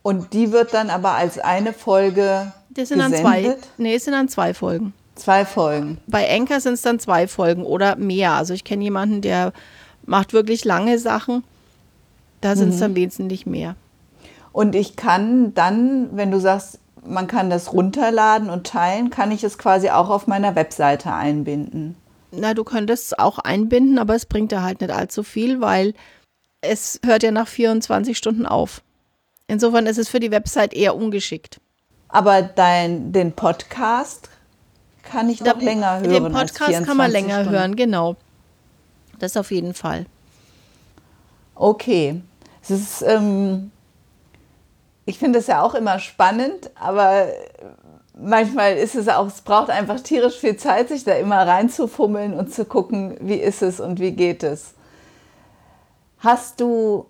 Und 0.01 0.33
die 0.33 0.51
wird 0.51 0.73
dann 0.73 0.89
aber 0.89 1.11
als 1.11 1.37
eine 1.37 1.71
Folge 1.71 2.53
das 2.71 2.89
sind 2.89 2.97
gesendet? 2.97 3.23
dann 3.23 3.31
zwei. 3.43 3.55
Nee, 3.77 3.93
es 3.93 4.05
sind 4.05 4.13
dann 4.13 4.29
zwei 4.29 4.55
Folgen. 4.55 4.93
Zwei 5.13 5.45
Folgen. 5.45 5.99
Bei 6.07 6.23
Enker 6.23 6.59
sind 6.59 6.73
es 6.73 6.81
dann 6.81 6.97
zwei 6.97 7.27
Folgen 7.27 7.63
oder 7.63 7.97
mehr. 7.97 8.31
Also 8.31 8.55
ich 8.55 8.63
kenne 8.63 8.83
jemanden, 8.83 9.21
der 9.21 9.53
macht 10.07 10.33
wirklich 10.33 10.65
lange 10.65 10.97
Sachen. 10.97 11.43
Da 12.41 12.55
sind 12.55 12.69
es 12.69 12.77
mhm. 12.77 12.79
dann 12.79 12.95
wesentlich 12.95 13.45
mehr. 13.45 13.75
Und 14.53 14.73
ich 14.73 14.95
kann 14.95 15.53
dann, 15.53 16.09
wenn 16.17 16.31
du 16.31 16.39
sagst, 16.39 16.79
man 17.05 17.27
kann 17.27 17.51
das 17.51 17.73
runterladen 17.73 18.49
und 18.49 18.65
teilen, 18.65 19.11
kann 19.11 19.29
ich 19.31 19.43
es 19.43 19.59
quasi 19.59 19.91
auch 19.91 20.09
auf 20.09 20.25
meiner 20.25 20.55
Webseite 20.55 21.13
einbinden. 21.13 21.95
Na, 22.31 22.53
du 22.53 22.63
könntest 22.63 23.07
es 23.07 23.19
auch 23.19 23.39
einbinden, 23.39 23.99
aber 23.99 24.15
es 24.15 24.25
bringt 24.25 24.51
da 24.51 24.61
halt 24.61 24.81
nicht 24.81 24.91
allzu 24.91 25.23
viel, 25.23 25.59
weil 25.61 25.93
es 26.61 26.99
hört 27.05 27.23
ja 27.23 27.31
nach 27.31 27.47
24 27.47 28.17
Stunden 28.17 28.45
auf. 28.45 28.81
Insofern 29.47 29.85
ist 29.85 29.97
es 29.97 30.07
für 30.07 30.19
die 30.19 30.31
Website 30.31 30.73
eher 30.73 30.95
ungeschickt. 30.95 31.59
Aber 32.07 32.41
dein, 32.41 33.11
den 33.11 33.33
Podcast 33.33 34.29
kann 35.03 35.29
ich 35.29 35.41
noch 35.41 35.59
länger 35.61 35.99
hören. 35.99 36.09
Den 36.09 36.31
Podcast 36.31 36.85
kann 36.85 36.97
man 36.97 37.11
länger 37.11 37.41
Stunden. 37.41 37.51
hören, 37.51 37.75
genau. 37.75 38.15
Das 39.19 39.35
auf 39.35 39.51
jeden 39.51 39.73
Fall. 39.73 40.05
Okay. 41.55 42.21
Es 42.63 42.71
ist, 42.71 43.01
ähm, 43.01 43.71
ich 45.05 45.19
finde 45.19 45.39
es 45.39 45.47
ja 45.47 45.61
auch 45.61 45.73
immer 45.73 45.99
spannend, 45.99 46.69
aber 46.75 47.27
manchmal 48.13 48.75
ist 48.75 48.95
es 48.95 49.07
auch, 49.07 49.27
es 49.27 49.41
braucht 49.41 49.69
einfach 49.69 49.99
tierisch 49.99 50.37
viel 50.37 50.57
Zeit, 50.57 50.89
sich 50.89 51.03
da 51.03 51.13
immer 51.13 51.47
reinzufummeln 51.47 52.33
und 52.33 52.53
zu 52.53 52.65
gucken, 52.65 53.17
wie 53.21 53.35
ist 53.35 53.61
es 53.61 53.79
und 53.79 53.99
wie 53.99 54.11
geht 54.11 54.43
es. 54.43 54.73
Hast 56.19 56.61
du 56.61 57.05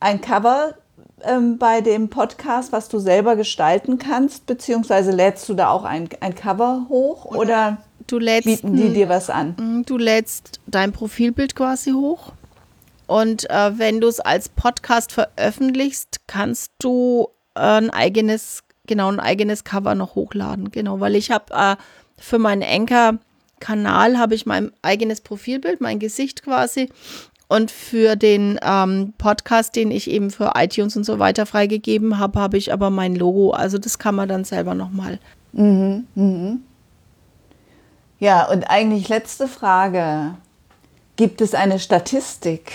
ein 0.00 0.20
Cover 0.20 0.74
ähm, 1.22 1.58
bei 1.58 1.80
dem 1.80 2.08
Podcast, 2.08 2.72
was 2.72 2.88
du 2.88 2.98
selber 2.98 3.36
gestalten 3.36 3.98
kannst, 3.98 4.46
beziehungsweise 4.46 5.10
lädst 5.10 5.48
du 5.48 5.54
da 5.54 5.70
auch 5.70 5.84
ein, 5.84 6.08
ein 6.20 6.34
Cover 6.34 6.86
hoch 6.88 7.24
oder 7.24 7.78
lädst, 8.10 8.44
bieten 8.44 8.76
die 8.76 8.92
dir 8.92 9.08
was 9.08 9.30
an? 9.30 9.56
Mm, 9.58 9.82
du 9.86 9.96
lädst 9.96 10.60
dein 10.66 10.92
Profilbild 10.92 11.54
quasi 11.54 11.92
hoch 11.92 12.32
und 13.06 13.48
äh, 13.50 13.78
wenn 13.78 14.00
du 14.00 14.08
es 14.08 14.20
als 14.20 14.48
Podcast 14.48 15.12
veröffentlichst, 15.12 16.20
kannst 16.26 16.70
du 16.80 17.28
äh, 17.54 17.60
ein 17.60 17.90
eigenes, 17.90 18.60
genau 18.90 19.10
ein 19.10 19.20
eigenes 19.20 19.64
Cover 19.64 19.94
noch 19.94 20.16
hochladen. 20.16 20.70
Genau, 20.72 21.00
weil 21.00 21.14
ich 21.14 21.30
habe 21.30 21.54
äh, 21.54 21.76
für 22.18 22.38
meinen 22.38 22.62
Anchor-Kanal 22.62 24.18
habe 24.18 24.34
ich 24.34 24.44
mein 24.44 24.72
eigenes 24.82 25.20
Profilbild, 25.20 25.80
mein 25.80 26.00
Gesicht 26.00 26.42
quasi 26.42 26.90
und 27.50 27.70
für 27.70 28.14
den 28.14 28.60
ähm, 28.62 29.12
Podcast, 29.18 29.74
den 29.74 29.90
ich 29.90 30.08
eben 30.08 30.30
für 30.30 30.52
iTunes 30.54 30.96
und 30.96 31.04
so 31.04 31.18
weiter 31.18 31.46
freigegeben 31.46 32.18
habe, 32.18 32.38
habe 32.38 32.56
ich 32.56 32.72
aber 32.72 32.90
mein 32.90 33.16
Logo. 33.16 33.50
Also 33.50 33.76
das 33.76 33.98
kann 33.98 34.14
man 34.14 34.28
dann 34.28 34.44
selber 34.44 34.74
nochmal. 34.74 35.18
Mhm, 35.52 36.06
mhm. 36.14 36.62
Ja, 38.20 38.48
und 38.48 38.64
eigentlich 38.64 39.08
letzte 39.08 39.48
Frage. 39.48 40.34
Gibt 41.16 41.40
es 41.40 41.54
eine 41.54 41.78
Statistik? 41.78 42.70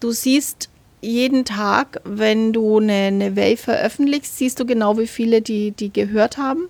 Du 0.00 0.10
siehst 0.10 0.68
jeden 1.04 1.44
Tag, 1.44 2.00
wenn 2.04 2.52
du 2.52 2.78
eine, 2.78 2.92
eine 2.92 3.36
Wave 3.36 3.56
veröffentlichst, 3.56 4.38
siehst 4.38 4.58
du 4.58 4.66
genau, 4.66 4.98
wie 4.98 5.06
viele 5.06 5.42
die, 5.42 5.70
die 5.72 5.92
gehört 5.92 6.38
haben. 6.38 6.68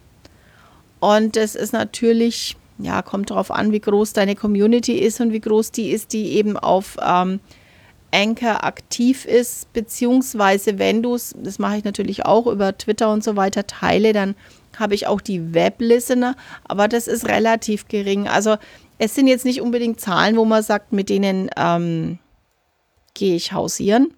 Und 1.00 1.36
das 1.36 1.54
ist 1.54 1.72
natürlich 1.72 2.56
ja, 2.78 3.02
kommt 3.02 3.30
darauf 3.30 3.50
an, 3.50 3.72
wie 3.72 3.80
groß 3.80 4.12
deine 4.12 4.34
Community 4.34 4.94
ist 4.98 5.20
und 5.20 5.32
wie 5.32 5.40
groß 5.40 5.70
die 5.70 5.90
ist, 5.90 6.12
die 6.12 6.32
eben 6.32 6.56
auf 6.56 6.96
ähm, 7.04 7.40
Anchor 8.12 8.64
aktiv 8.64 9.24
ist, 9.24 9.72
beziehungsweise 9.72 10.78
wenn 10.78 11.02
du 11.02 11.14
es, 11.14 11.34
das 11.36 11.58
mache 11.58 11.78
ich 11.78 11.84
natürlich 11.84 12.24
auch 12.24 12.46
über 12.46 12.76
Twitter 12.76 13.12
und 13.12 13.24
so 13.24 13.36
weiter, 13.36 13.66
teile, 13.66 14.12
dann 14.12 14.34
habe 14.78 14.94
ich 14.94 15.06
auch 15.06 15.20
die 15.20 15.54
Web-Listener, 15.54 16.36
aber 16.64 16.88
das 16.88 17.06
ist 17.06 17.28
relativ 17.28 17.86
gering. 17.86 18.28
Also 18.28 18.56
es 18.98 19.14
sind 19.14 19.28
jetzt 19.28 19.44
nicht 19.44 19.60
unbedingt 19.60 20.00
Zahlen, 20.00 20.36
wo 20.36 20.44
man 20.44 20.62
sagt, 20.62 20.92
mit 20.92 21.08
denen 21.08 21.50
ähm, 21.56 22.18
gehe 23.14 23.36
ich 23.36 23.52
hausieren. 23.52 24.12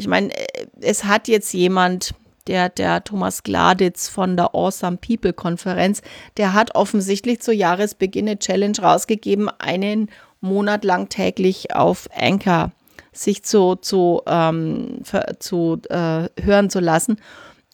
Ich 0.00 0.08
meine, 0.08 0.34
äh, 0.34 0.66
es 0.80 1.04
hat 1.04 1.28
jetzt 1.28 1.52
jemand 1.52 2.14
der, 2.46 2.70
der 2.70 3.04
Thomas 3.04 3.42
Gladitz 3.42 4.08
von 4.08 4.34
der 4.34 4.54
Awesome 4.54 4.96
People 4.96 5.34
Konferenz, 5.34 6.00
der 6.38 6.54
hat 6.54 6.74
offensichtlich 6.74 7.40
zu 7.42 7.52
Jahresbeginn 7.52 8.38
Challenge 8.38 8.78
rausgegeben, 8.80 9.50
einen 9.58 10.10
Monat 10.40 10.84
lang 10.84 11.10
täglich 11.10 11.74
auf 11.74 12.08
Anchor 12.16 12.72
sich 13.12 13.42
zu, 13.42 13.74
zu, 13.74 14.22
ähm, 14.26 15.02
zu 15.38 15.82
äh, 15.90 16.28
hören 16.42 16.70
zu 16.70 16.80
lassen. 16.80 17.20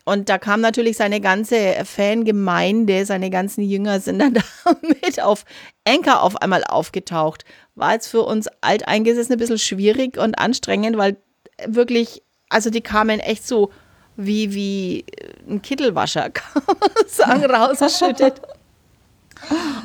Und 0.04 0.28
da 0.28 0.38
kam 0.38 0.60
natürlich 0.60 0.96
seine 0.96 1.20
ganze 1.20 1.84
Fangemeinde, 1.84 3.04
seine 3.06 3.30
ganzen 3.30 3.62
Jünger 3.62 4.00
sind 4.00 4.18
dann 4.18 4.34
damit 4.64 5.22
auf 5.22 5.44
Anchor 5.86 6.22
auf 6.22 6.42
einmal 6.42 6.64
aufgetaucht. 6.64 7.44
War 7.76 7.92
jetzt 7.92 8.08
für 8.08 8.22
uns 8.22 8.48
Alteingesessene 8.62 9.36
ein 9.36 9.38
bisschen 9.38 9.58
schwierig 9.58 10.16
und 10.18 10.38
anstrengend, 10.38 10.96
weil 10.96 11.18
wirklich, 11.64 12.22
also 12.48 12.70
die 12.70 12.80
kamen 12.80 13.20
echt 13.20 13.46
so 13.46 13.70
wie, 14.16 14.54
wie 14.54 15.04
ein 15.48 15.62
Kittelwascher, 15.62 16.30
kann 16.34 16.62
man 16.66 16.90
sagen, 17.06 17.44
rausschüttet. 17.44 18.40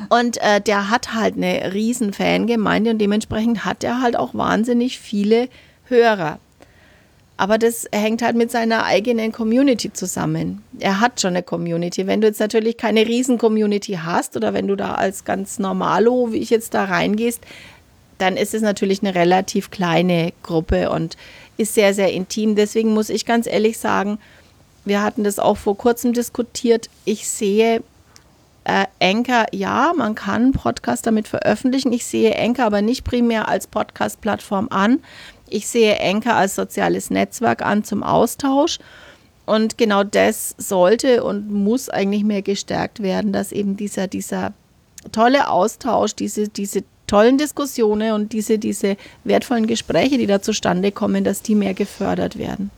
Und 0.08 0.38
äh, 0.38 0.60
der 0.60 0.90
hat 0.90 1.14
halt 1.14 1.36
eine 1.36 1.74
riesen 1.74 2.12
Fangemeinde 2.12 2.90
und 2.90 2.98
dementsprechend 2.98 3.64
hat 3.64 3.84
er 3.84 4.00
halt 4.00 4.16
auch 4.16 4.34
wahnsinnig 4.34 4.98
viele 4.98 5.48
Hörer. 5.84 6.38
Aber 7.36 7.58
das 7.58 7.86
hängt 7.92 8.22
halt 8.22 8.36
mit 8.36 8.50
seiner 8.50 8.84
eigenen 8.84 9.32
Community 9.32 9.92
zusammen. 9.92 10.62
Er 10.78 11.00
hat 11.00 11.20
schon 11.20 11.30
eine 11.30 11.42
Community. 11.42 12.06
Wenn 12.06 12.20
du 12.20 12.28
jetzt 12.28 12.40
natürlich 12.40 12.76
keine 12.76 13.06
riesen 13.06 13.36
Community 13.36 13.98
hast 14.02 14.36
oder 14.36 14.54
wenn 14.54 14.68
du 14.68 14.76
da 14.76 14.94
als 14.94 15.24
ganz 15.24 15.58
normalo, 15.58 16.32
wie 16.32 16.38
ich 16.38 16.50
jetzt 16.50 16.74
da 16.74 16.84
reingehst, 16.84 17.42
dann 18.18 18.36
ist 18.36 18.54
es 18.54 18.62
natürlich 18.62 19.02
eine 19.02 19.14
relativ 19.14 19.70
kleine 19.70 20.32
Gruppe 20.42 20.90
und 20.90 21.16
ist 21.56 21.74
sehr, 21.74 21.94
sehr 21.94 22.12
intim. 22.12 22.56
Deswegen 22.56 22.94
muss 22.94 23.10
ich 23.10 23.26
ganz 23.26 23.46
ehrlich 23.46 23.78
sagen, 23.78 24.18
wir 24.84 25.02
hatten 25.02 25.24
das 25.24 25.38
auch 25.38 25.56
vor 25.56 25.76
kurzem 25.76 26.12
diskutiert. 26.12 26.88
Ich 27.04 27.28
sehe 27.28 27.82
äh, 28.64 28.86
Anchor, 29.00 29.46
ja, 29.52 29.92
man 29.96 30.14
kann 30.14 30.52
Podcast 30.52 31.06
damit 31.06 31.28
veröffentlichen. 31.28 31.92
Ich 31.92 32.06
sehe 32.06 32.38
Anchor 32.38 32.66
aber 32.66 32.82
nicht 32.82 33.04
primär 33.04 33.48
als 33.48 33.66
Podcast-Plattform 33.66 34.68
an. 34.70 35.00
Ich 35.48 35.68
sehe 35.68 36.00
Anchor 36.00 36.34
als 36.34 36.54
soziales 36.54 37.10
Netzwerk 37.10 37.62
an 37.62 37.84
zum 37.84 38.02
Austausch. 38.02 38.78
Und 39.44 39.76
genau 39.76 40.04
das 40.04 40.54
sollte 40.58 41.24
und 41.24 41.50
muss 41.50 41.88
eigentlich 41.88 42.22
mehr 42.24 42.42
gestärkt 42.42 43.02
werden, 43.02 43.32
dass 43.32 43.50
eben 43.50 43.76
dieser, 43.76 44.06
dieser 44.06 44.52
tolle 45.10 45.50
Austausch, 45.50 46.14
diese, 46.14 46.48
diese 46.48 46.84
tollen 47.12 47.36
Diskussionen 47.36 48.12
und 48.12 48.32
diese, 48.32 48.58
diese 48.58 48.96
wertvollen 49.24 49.66
Gespräche, 49.66 50.16
die 50.16 50.26
da 50.26 50.40
zustande 50.40 50.92
kommen, 50.92 51.24
dass 51.24 51.42
die 51.42 51.54
mehr 51.54 51.74
gefördert 51.74 52.38
werden. 52.38 52.70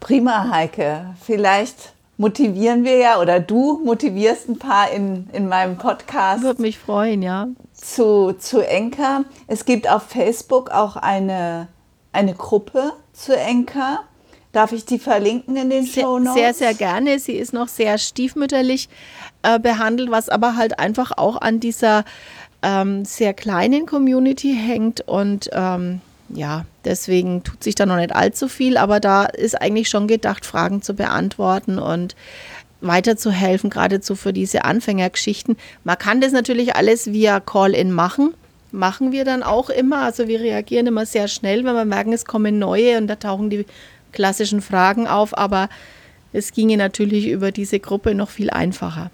Prima, 0.00 0.50
Heike. 0.50 1.14
Vielleicht 1.24 1.92
motivieren 2.16 2.82
wir 2.82 2.96
ja 2.96 3.20
oder 3.20 3.38
du 3.38 3.80
motivierst 3.84 4.48
ein 4.48 4.58
paar 4.58 4.90
in, 4.90 5.28
in 5.32 5.46
meinem 5.46 5.78
Podcast. 5.78 6.42
Würde 6.42 6.62
mich 6.62 6.80
freuen, 6.80 7.22
ja. 7.22 7.46
Zu, 7.74 8.32
zu 8.32 8.66
Enka. 8.66 9.24
Es 9.46 9.64
gibt 9.64 9.88
auf 9.88 10.02
Facebook 10.02 10.70
auch 10.72 10.96
eine, 10.96 11.68
eine 12.10 12.34
Gruppe 12.34 12.92
zu 13.12 13.36
Enka. 13.36 14.00
Darf 14.50 14.72
ich 14.72 14.84
die 14.84 14.98
verlinken 14.98 15.56
in 15.56 15.70
den 15.70 15.86
Show 15.86 16.18
Notes? 16.18 16.34
Sehr, 16.34 16.54
sehr 16.54 16.74
gerne. 16.74 17.20
Sie 17.20 17.34
ist 17.34 17.52
noch 17.52 17.68
sehr 17.68 17.98
stiefmütterlich 17.98 18.88
äh, 19.44 19.60
behandelt, 19.60 20.10
was 20.10 20.28
aber 20.28 20.56
halt 20.56 20.80
einfach 20.80 21.12
auch 21.16 21.40
an 21.40 21.60
dieser 21.60 22.04
ähm, 22.62 23.04
sehr 23.04 23.34
kleinen 23.34 23.86
Community 23.86 24.54
hängt 24.54 25.00
und 25.02 25.50
ähm, 25.52 26.00
ja, 26.28 26.64
deswegen 26.84 27.42
tut 27.42 27.64
sich 27.64 27.74
da 27.74 27.86
noch 27.86 27.96
nicht 27.96 28.14
allzu 28.14 28.48
viel, 28.48 28.76
aber 28.76 29.00
da 29.00 29.24
ist 29.24 29.60
eigentlich 29.60 29.88
schon 29.88 30.06
gedacht, 30.06 30.46
Fragen 30.46 30.80
zu 30.82 30.94
beantworten 30.94 31.78
und 31.78 32.14
weiterzuhelfen, 32.80 33.70
geradezu 33.70 34.14
für 34.14 34.32
diese 34.32 34.64
Anfängergeschichten. 34.64 35.56
Man 35.84 35.98
kann 35.98 36.20
das 36.20 36.32
natürlich 36.32 36.76
alles 36.76 37.12
via 37.12 37.40
Call-in 37.40 37.92
machen. 37.92 38.34
machen 38.72 39.10
wir 39.10 39.24
dann 39.24 39.42
auch 39.42 39.68
immer. 39.68 40.02
Also 40.02 40.28
wir 40.28 40.40
reagieren 40.40 40.86
immer 40.86 41.04
sehr 41.04 41.26
schnell, 41.28 41.64
wenn 41.64 41.74
wir 41.74 41.84
merken, 41.84 42.12
es 42.12 42.24
kommen 42.24 42.58
neue 42.58 42.98
und 42.98 43.08
da 43.08 43.16
tauchen 43.16 43.50
die 43.50 43.66
klassischen 44.12 44.62
Fragen 44.62 45.08
auf. 45.08 45.36
Aber 45.36 45.68
es 46.32 46.52
ginge 46.52 46.76
natürlich 46.76 47.28
über 47.28 47.50
diese 47.50 47.80
Gruppe 47.80 48.14
noch 48.14 48.30
viel 48.30 48.48
einfacher. 48.48 49.10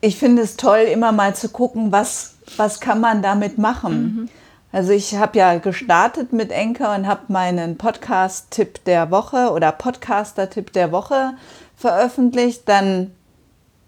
Ich 0.00 0.16
finde 0.16 0.42
es 0.42 0.56
toll, 0.56 0.80
immer 0.80 1.12
mal 1.12 1.34
zu 1.34 1.48
gucken, 1.48 1.92
was, 1.92 2.36
was 2.56 2.80
kann 2.80 3.00
man 3.00 3.22
damit 3.22 3.58
machen. 3.58 4.02
Mhm. 4.02 4.28
Also 4.72 4.92
ich 4.92 5.14
habe 5.16 5.38
ja 5.38 5.58
gestartet 5.58 6.32
mit 6.32 6.50
Enker 6.50 6.94
und 6.94 7.06
habe 7.06 7.24
meinen 7.28 7.76
Podcast-Tipp 7.76 8.84
der 8.84 9.10
Woche 9.10 9.50
oder 9.50 9.70
Podcaster-Tipp 9.70 10.72
der 10.72 10.92
Woche 10.92 11.34
veröffentlicht. 11.76 12.62
Dann 12.66 13.10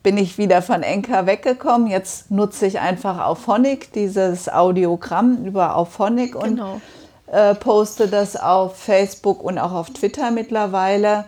bin 0.03 0.19
ich 0.19 0.37
wieder 0.37 0.61
von 0.61 0.83
Enker 0.83 1.25
weggekommen. 1.25 1.89
Jetzt 1.89 2.31
nutze 2.31 2.67
ich 2.67 2.79
einfach 2.81 3.19
Auphonic, 3.19 3.93
dieses 3.95 4.51
Audiogramm 4.51 5.47
über 5.47 5.77
Auphonic 5.77 6.37
und 6.37 6.57
genau. 6.57 6.81
äh, 7.29 7.55
poste 7.55 8.07
das 8.07 8.37
auf 8.37 8.77
Facebook 8.77 9.43
und 9.43 9.59
auch 9.59 9.73
auf 9.73 9.89
Twitter 9.89 10.31
mittlerweile. 10.31 11.25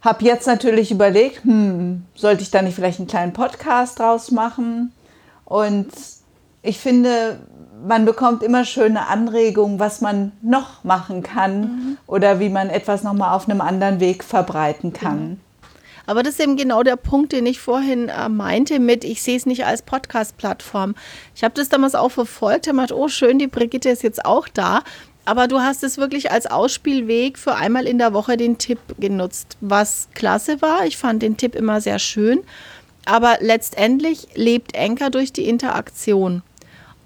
Habe 0.00 0.24
jetzt 0.24 0.48
natürlich 0.48 0.90
überlegt, 0.90 1.44
hm, 1.44 2.04
sollte 2.16 2.42
ich 2.42 2.50
da 2.50 2.62
nicht 2.62 2.74
vielleicht 2.74 2.98
einen 2.98 3.08
kleinen 3.08 3.32
Podcast 3.32 4.00
draus 4.00 4.32
machen? 4.32 4.92
Und 5.44 5.86
ich 6.66 6.78
finde, 6.78 7.38
man 7.86 8.04
bekommt 8.04 8.42
immer 8.42 8.64
schöne 8.64 9.06
Anregungen, 9.06 9.78
was 9.78 10.00
man 10.00 10.32
noch 10.42 10.84
machen 10.84 11.22
kann 11.22 11.60
mhm. 11.60 11.98
oder 12.06 12.40
wie 12.40 12.48
man 12.48 12.68
etwas 12.68 13.02
nochmal 13.02 13.34
auf 13.34 13.48
einem 13.48 13.60
anderen 13.60 14.00
Weg 14.00 14.24
verbreiten 14.24 14.92
kann. 14.92 15.28
Mhm. 15.28 15.40
Aber 16.06 16.22
das 16.22 16.34
ist 16.34 16.40
eben 16.40 16.56
genau 16.56 16.84
der 16.84 16.96
Punkt, 16.96 17.32
den 17.32 17.46
ich 17.46 17.60
vorhin 17.60 18.08
äh, 18.08 18.28
meinte 18.28 18.78
mit, 18.78 19.04
ich 19.04 19.22
sehe 19.22 19.36
es 19.36 19.44
nicht 19.44 19.66
als 19.66 19.82
Podcast-Plattform. 19.82 20.94
Ich 21.34 21.42
habe 21.42 21.54
das 21.54 21.68
damals 21.68 21.96
auch 21.96 22.10
verfolgt, 22.10 22.68
habe 22.68 22.78
gedacht, 22.78 22.92
oh 22.92 23.08
schön, 23.08 23.40
die 23.40 23.48
Brigitte 23.48 23.90
ist 23.90 24.04
jetzt 24.04 24.24
auch 24.24 24.46
da. 24.46 24.82
Aber 25.24 25.48
du 25.48 25.58
hast 25.58 25.82
es 25.82 25.98
wirklich 25.98 26.30
als 26.30 26.46
Ausspielweg 26.46 27.36
für 27.36 27.56
einmal 27.56 27.88
in 27.88 27.98
der 27.98 28.12
Woche 28.12 28.36
den 28.36 28.58
Tipp 28.58 28.78
genutzt, 29.00 29.56
was 29.60 30.06
klasse 30.14 30.62
war. 30.62 30.86
Ich 30.86 30.96
fand 30.96 31.22
den 31.22 31.36
Tipp 31.36 31.56
immer 31.56 31.80
sehr 31.80 31.98
schön. 31.98 32.44
Aber 33.04 33.38
letztendlich 33.40 34.28
lebt 34.34 34.76
Enker 34.76 35.10
durch 35.10 35.32
die 35.32 35.48
Interaktion. 35.48 36.42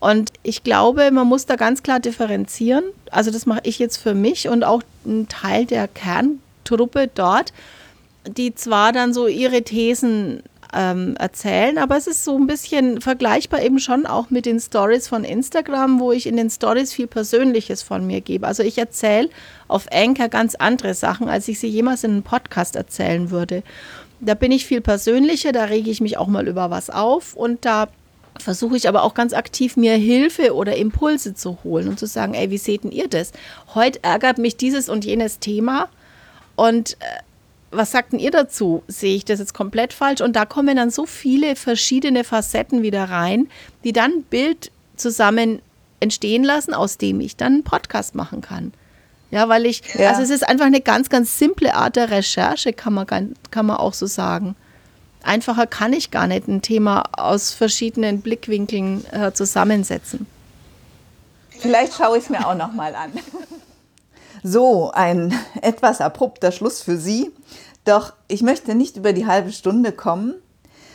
Und 0.00 0.32
ich 0.42 0.64
glaube, 0.64 1.10
man 1.10 1.26
muss 1.26 1.46
da 1.46 1.56
ganz 1.56 1.82
klar 1.82 2.00
differenzieren. 2.00 2.84
Also 3.10 3.30
das 3.30 3.46
mache 3.46 3.60
ich 3.64 3.78
jetzt 3.78 3.98
für 3.98 4.14
mich 4.14 4.48
und 4.48 4.64
auch 4.64 4.82
ein 5.06 5.28
Teil 5.28 5.66
der 5.66 5.88
Kerntruppe 5.88 7.10
dort, 7.14 7.52
die 8.26 8.54
zwar 8.54 8.92
dann 8.92 9.12
so 9.12 9.26
ihre 9.26 9.62
Thesen 9.62 10.42
ähm, 10.72 11.16
erzählen, 11.18 11.78
aber 11.78 11.96
es 11.96 12.06
ist 12.06 12.24
so 12.24 12.36
ein 12.36 12.46
bisschen 12.46 13.00
vergleichbar 13.00 13.62
eben 13.62 13.78
schon 13.78 14.06
auch 14.06 14.30
mit 14.30 14.46
den 14.46 14.60
Stories 14.60 15.08
von 15.08 15.24
Instagram, 15.24 16.00
wo 16.00 16.12
ich 16.12 16.26
in 16.26 16.36
den 16.36 16.48
Stories 16.48 16.92
viel 16.92 17.06
Persönliches 17.06 17.82
von 17.82 18.06
mir 18.06 18.20
gebe. 18.20 18.46
Also 18.46 18.62
ich 18.62 18.78
erzähle 18.78 19.30
auf 19.68 19.86
Anchor 19.92 20.28
ganz 20.28 20.54
andere 20.54 20.94
Sachen, 20.94 21.28
als 21.28 21.48
ich 21.48 21.58
sie 21.58 21.68
jemals 21.68 22.04
in 22.04 22.12
einem 22.12 22.22
Podcast 22.22 22.76
erzählen 22.76 23.30
würde. 23.30 23.62
Da 24.20 24.34
bin 24.34 24.52
ich 24.52 24.66
viel 24.66 24.80
persönlicher, 24.80 25.52
da 25.52 25.64
rege 25.64 25.90
ich 25.90 26.00
mich 26.00 26.18
auch 26.18 26.28
mal 26.28 26.46
über 26.46 26.70
was 26.70 26.90
auf 26.90 27.34
und 27.34 27.64
da 27.64 27.88
versuche 28.38 28.76
ich 28.76 28.88
aber 28.88 29.02
auch 29.02 29.14
ganz 29.14 29.32
aktiv 29.32 29.76
mir 29.76 29.94
Hilfe 29.94 30.54
oder 30.54 30.76
Impulse 30.76 31.34
zu 31.34 31.58
holen 31.64 31.88
und 31.88 31.98
zu 31.98 32.06
sagen, 32.06 32.34
ey, 32.34 32.50
wie 32.50 32.58
seht 32.58 32.84
denn 32.84 32.92
ihr 32.92 33.08
das? 33.08 33.32
Heute 33.74 34.02
ärgert 34.02 34.38
mich 34.38 34.56
dieses 34.56 34.88
und 34.88 35.04
jenes 35.04 35.38
Thema 35.38 35.88
und 36.56 36.94
äh, 37.00 37.04
was 37.70 37.92
sagt 37.92 38.12
denn 38.12 38.18
ihr 38.18 38.32
dazu? 38.32 38.82
Sehe 38.88 39.14
ich 39.14 39.24
das 39.24 39.38
jetzt 39.38 39.54
komplett 39.54 39.92
falsch? 39.92 40.20
Und 40.20 40.34
da 40.34 40.44
kommen 40.44 40.76
dann 40.76 40.90
so 40.90 41.06
viele 41.06 41.54
verschiedene 41.54 42.24
Facetten 42.24 42.82
wieder 42.82 43.04
rein, 43.04 43.48
die 43.84 43.92
dann 43.92 44.10
ein 44.10 44.22
Bild 44.24 44.72
zusammen 44.96 45.62
entstehen 46.00 46.42
lassen, 46.42 46.74
aus 46.74 46.98
dem 46.98 47.20
ich 47.20 47.36
dann 47.36 47.52
einen 47.54 47.62
Podcast 47.62 48.16
machen 48.16 48.40
kann. 48.40 48.72
Ja, 49.30 49.48
weil 49.48 49.66
ich, 49.66 49.82
ja. 49.94 50.10
also 50.10 50.22
es 50.22 50.30
ist 50.30 50.48
einfach 50.48 50.66
eine 50.66 50.80
ganz, 50.80 51.08
ganz 51.08 51.38
simple 51.38 51.74
Art 51.74 51.94
der 51.94 52.10
Recherche, 52.10 52.72
kann 52.72 52.94
man, 52.94 53.06
kann 53.06 53.66
man 53.66 53.76
auch 53.76 53.94
so 53.94 54.06
sagen 54.06 54.56
einfacher 55.22 55.66
kann 55.66 55.92
ich 55.92 56.11
gar 56.11 56.26
nicht 56.26 56.48
ein 56.48 56.62
Thema 56.62 57.04
aus 57.12 57.52
verschiedenen 57.52 58.20
Blickwinkeln 58.20 59.04
äh, 59.12 59.33
zusammensetzen. 59.33 60.26
Vielleicht 61.50 61.94
schaue 61.94 62.18
ich 62.18 62.24
es 62.24 62.30
mir 62.30 62.46
auch 62.46 62.54
noch 62.54 62.72
mal 62.72 62.94
an. 62.94 63.12
So, 64.42 64.90
ein 64.92 65.38
etwas 65.61 66.00
abrupter 66.00 66.50
Schluss 66.50 66.80
für 66.80 66.96
Sie. 66.96 67.30
Doch 67.85 68.14
ich 68.26 68.40
möchte 68.40 68.74
nicht 68.74 68.96
über 68.96 69.12
die 69.12 69.26
halbe 69.26 69.52
Stunde 69.52 69.92
kommen. 69.92 70.35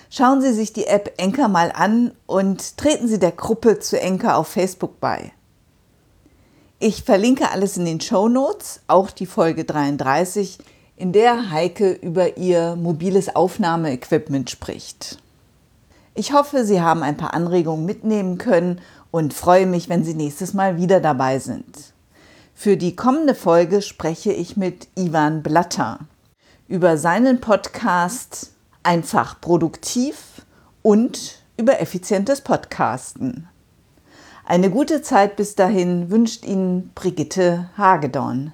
Schauen 0.09 0.41
Sie 0.41 0.53
sich 0.53 0.73
die 0.73 0.87
App 0.87 1.13
Enker 1.17 1.47
mal 1.47 1.71
an 1.71 2.11
und 2.25 2.77
treten 2.77 3.07
Sie 3.07 3.19
der 3.19 3.33
Gruppe 3.33 3.79
zu 3.79 3.99
Enker 3.99 4.37
auf 4.37 4.47
Facebook 4.47 4.99
bei. 4.99 5.31
Ich 6.79 7.03
verlinke 7.03 7.51
alles 7.51 7.77
in 7.77 7.85
den 7.85 8.01
Show 8.01 8.27
Notes, 8.29 8.81
auch 8.87 9.11
die 9.11 9.25
Folge 9.25 9.63
33 9.63 10.57
in 10.97 11.11
der 11.11 11.51
Heike 11.51 11.91
über 11.91 12.37
ihr 12.37 12.75
mobiles 12.75 13.35
Aufnahmeequipment 13.35 14.49
spricht. 14.49 15.17
Ich 16.13 16.31
hoffe, 16.31 16.63
Sie 16.63 16.81
haben 16.81 17.03
ein 17.03 17.17
paar 17.17 17.33
Anregungen 17.33 17.85
mitnehmen 17.85 18.37
können 18.37 18.79
und 19.11 19.33
freue 19.33 19.65
mich, 19.65 19.89
wenn 19.89 20.05
Sie 20.05 20.13
nächstes 20.13 20.53
Mal 20.53 20.77
wieder 20.77 21.01
dabei 21.01 21.39
sind. 21.39 21.93
Für 22.53 22.77
die 22.77 22.95
kommende 22.95 23.35
Folge 23.35 23.81
spreche 23.81 24.31
ich 24.31 24.55
mit 24.55 24.87
Ivan 24.95 25.43
Blatter 25.43 25.99
über 26.67 26.97
seinen 26.97 27.41
Podcast 27.41 28.51
Einfach 28.83 29.41
produktiv 29.41 30.45
und 30.83 31.39
über 31.57 31.81
effizientes 31.81 32.41
Podcasten. 32.41 33.47
Eine 34.45 34.69
gute 34.69 35.01
Zeit 35.01 35.35
bis 35.37 35.55
dahin 35.55 36.11
wünscht 36.11 36.45
Ihnen 36.45 36.91
Brigitte 36.93 37.69
Hagedorn. 37.77 38.53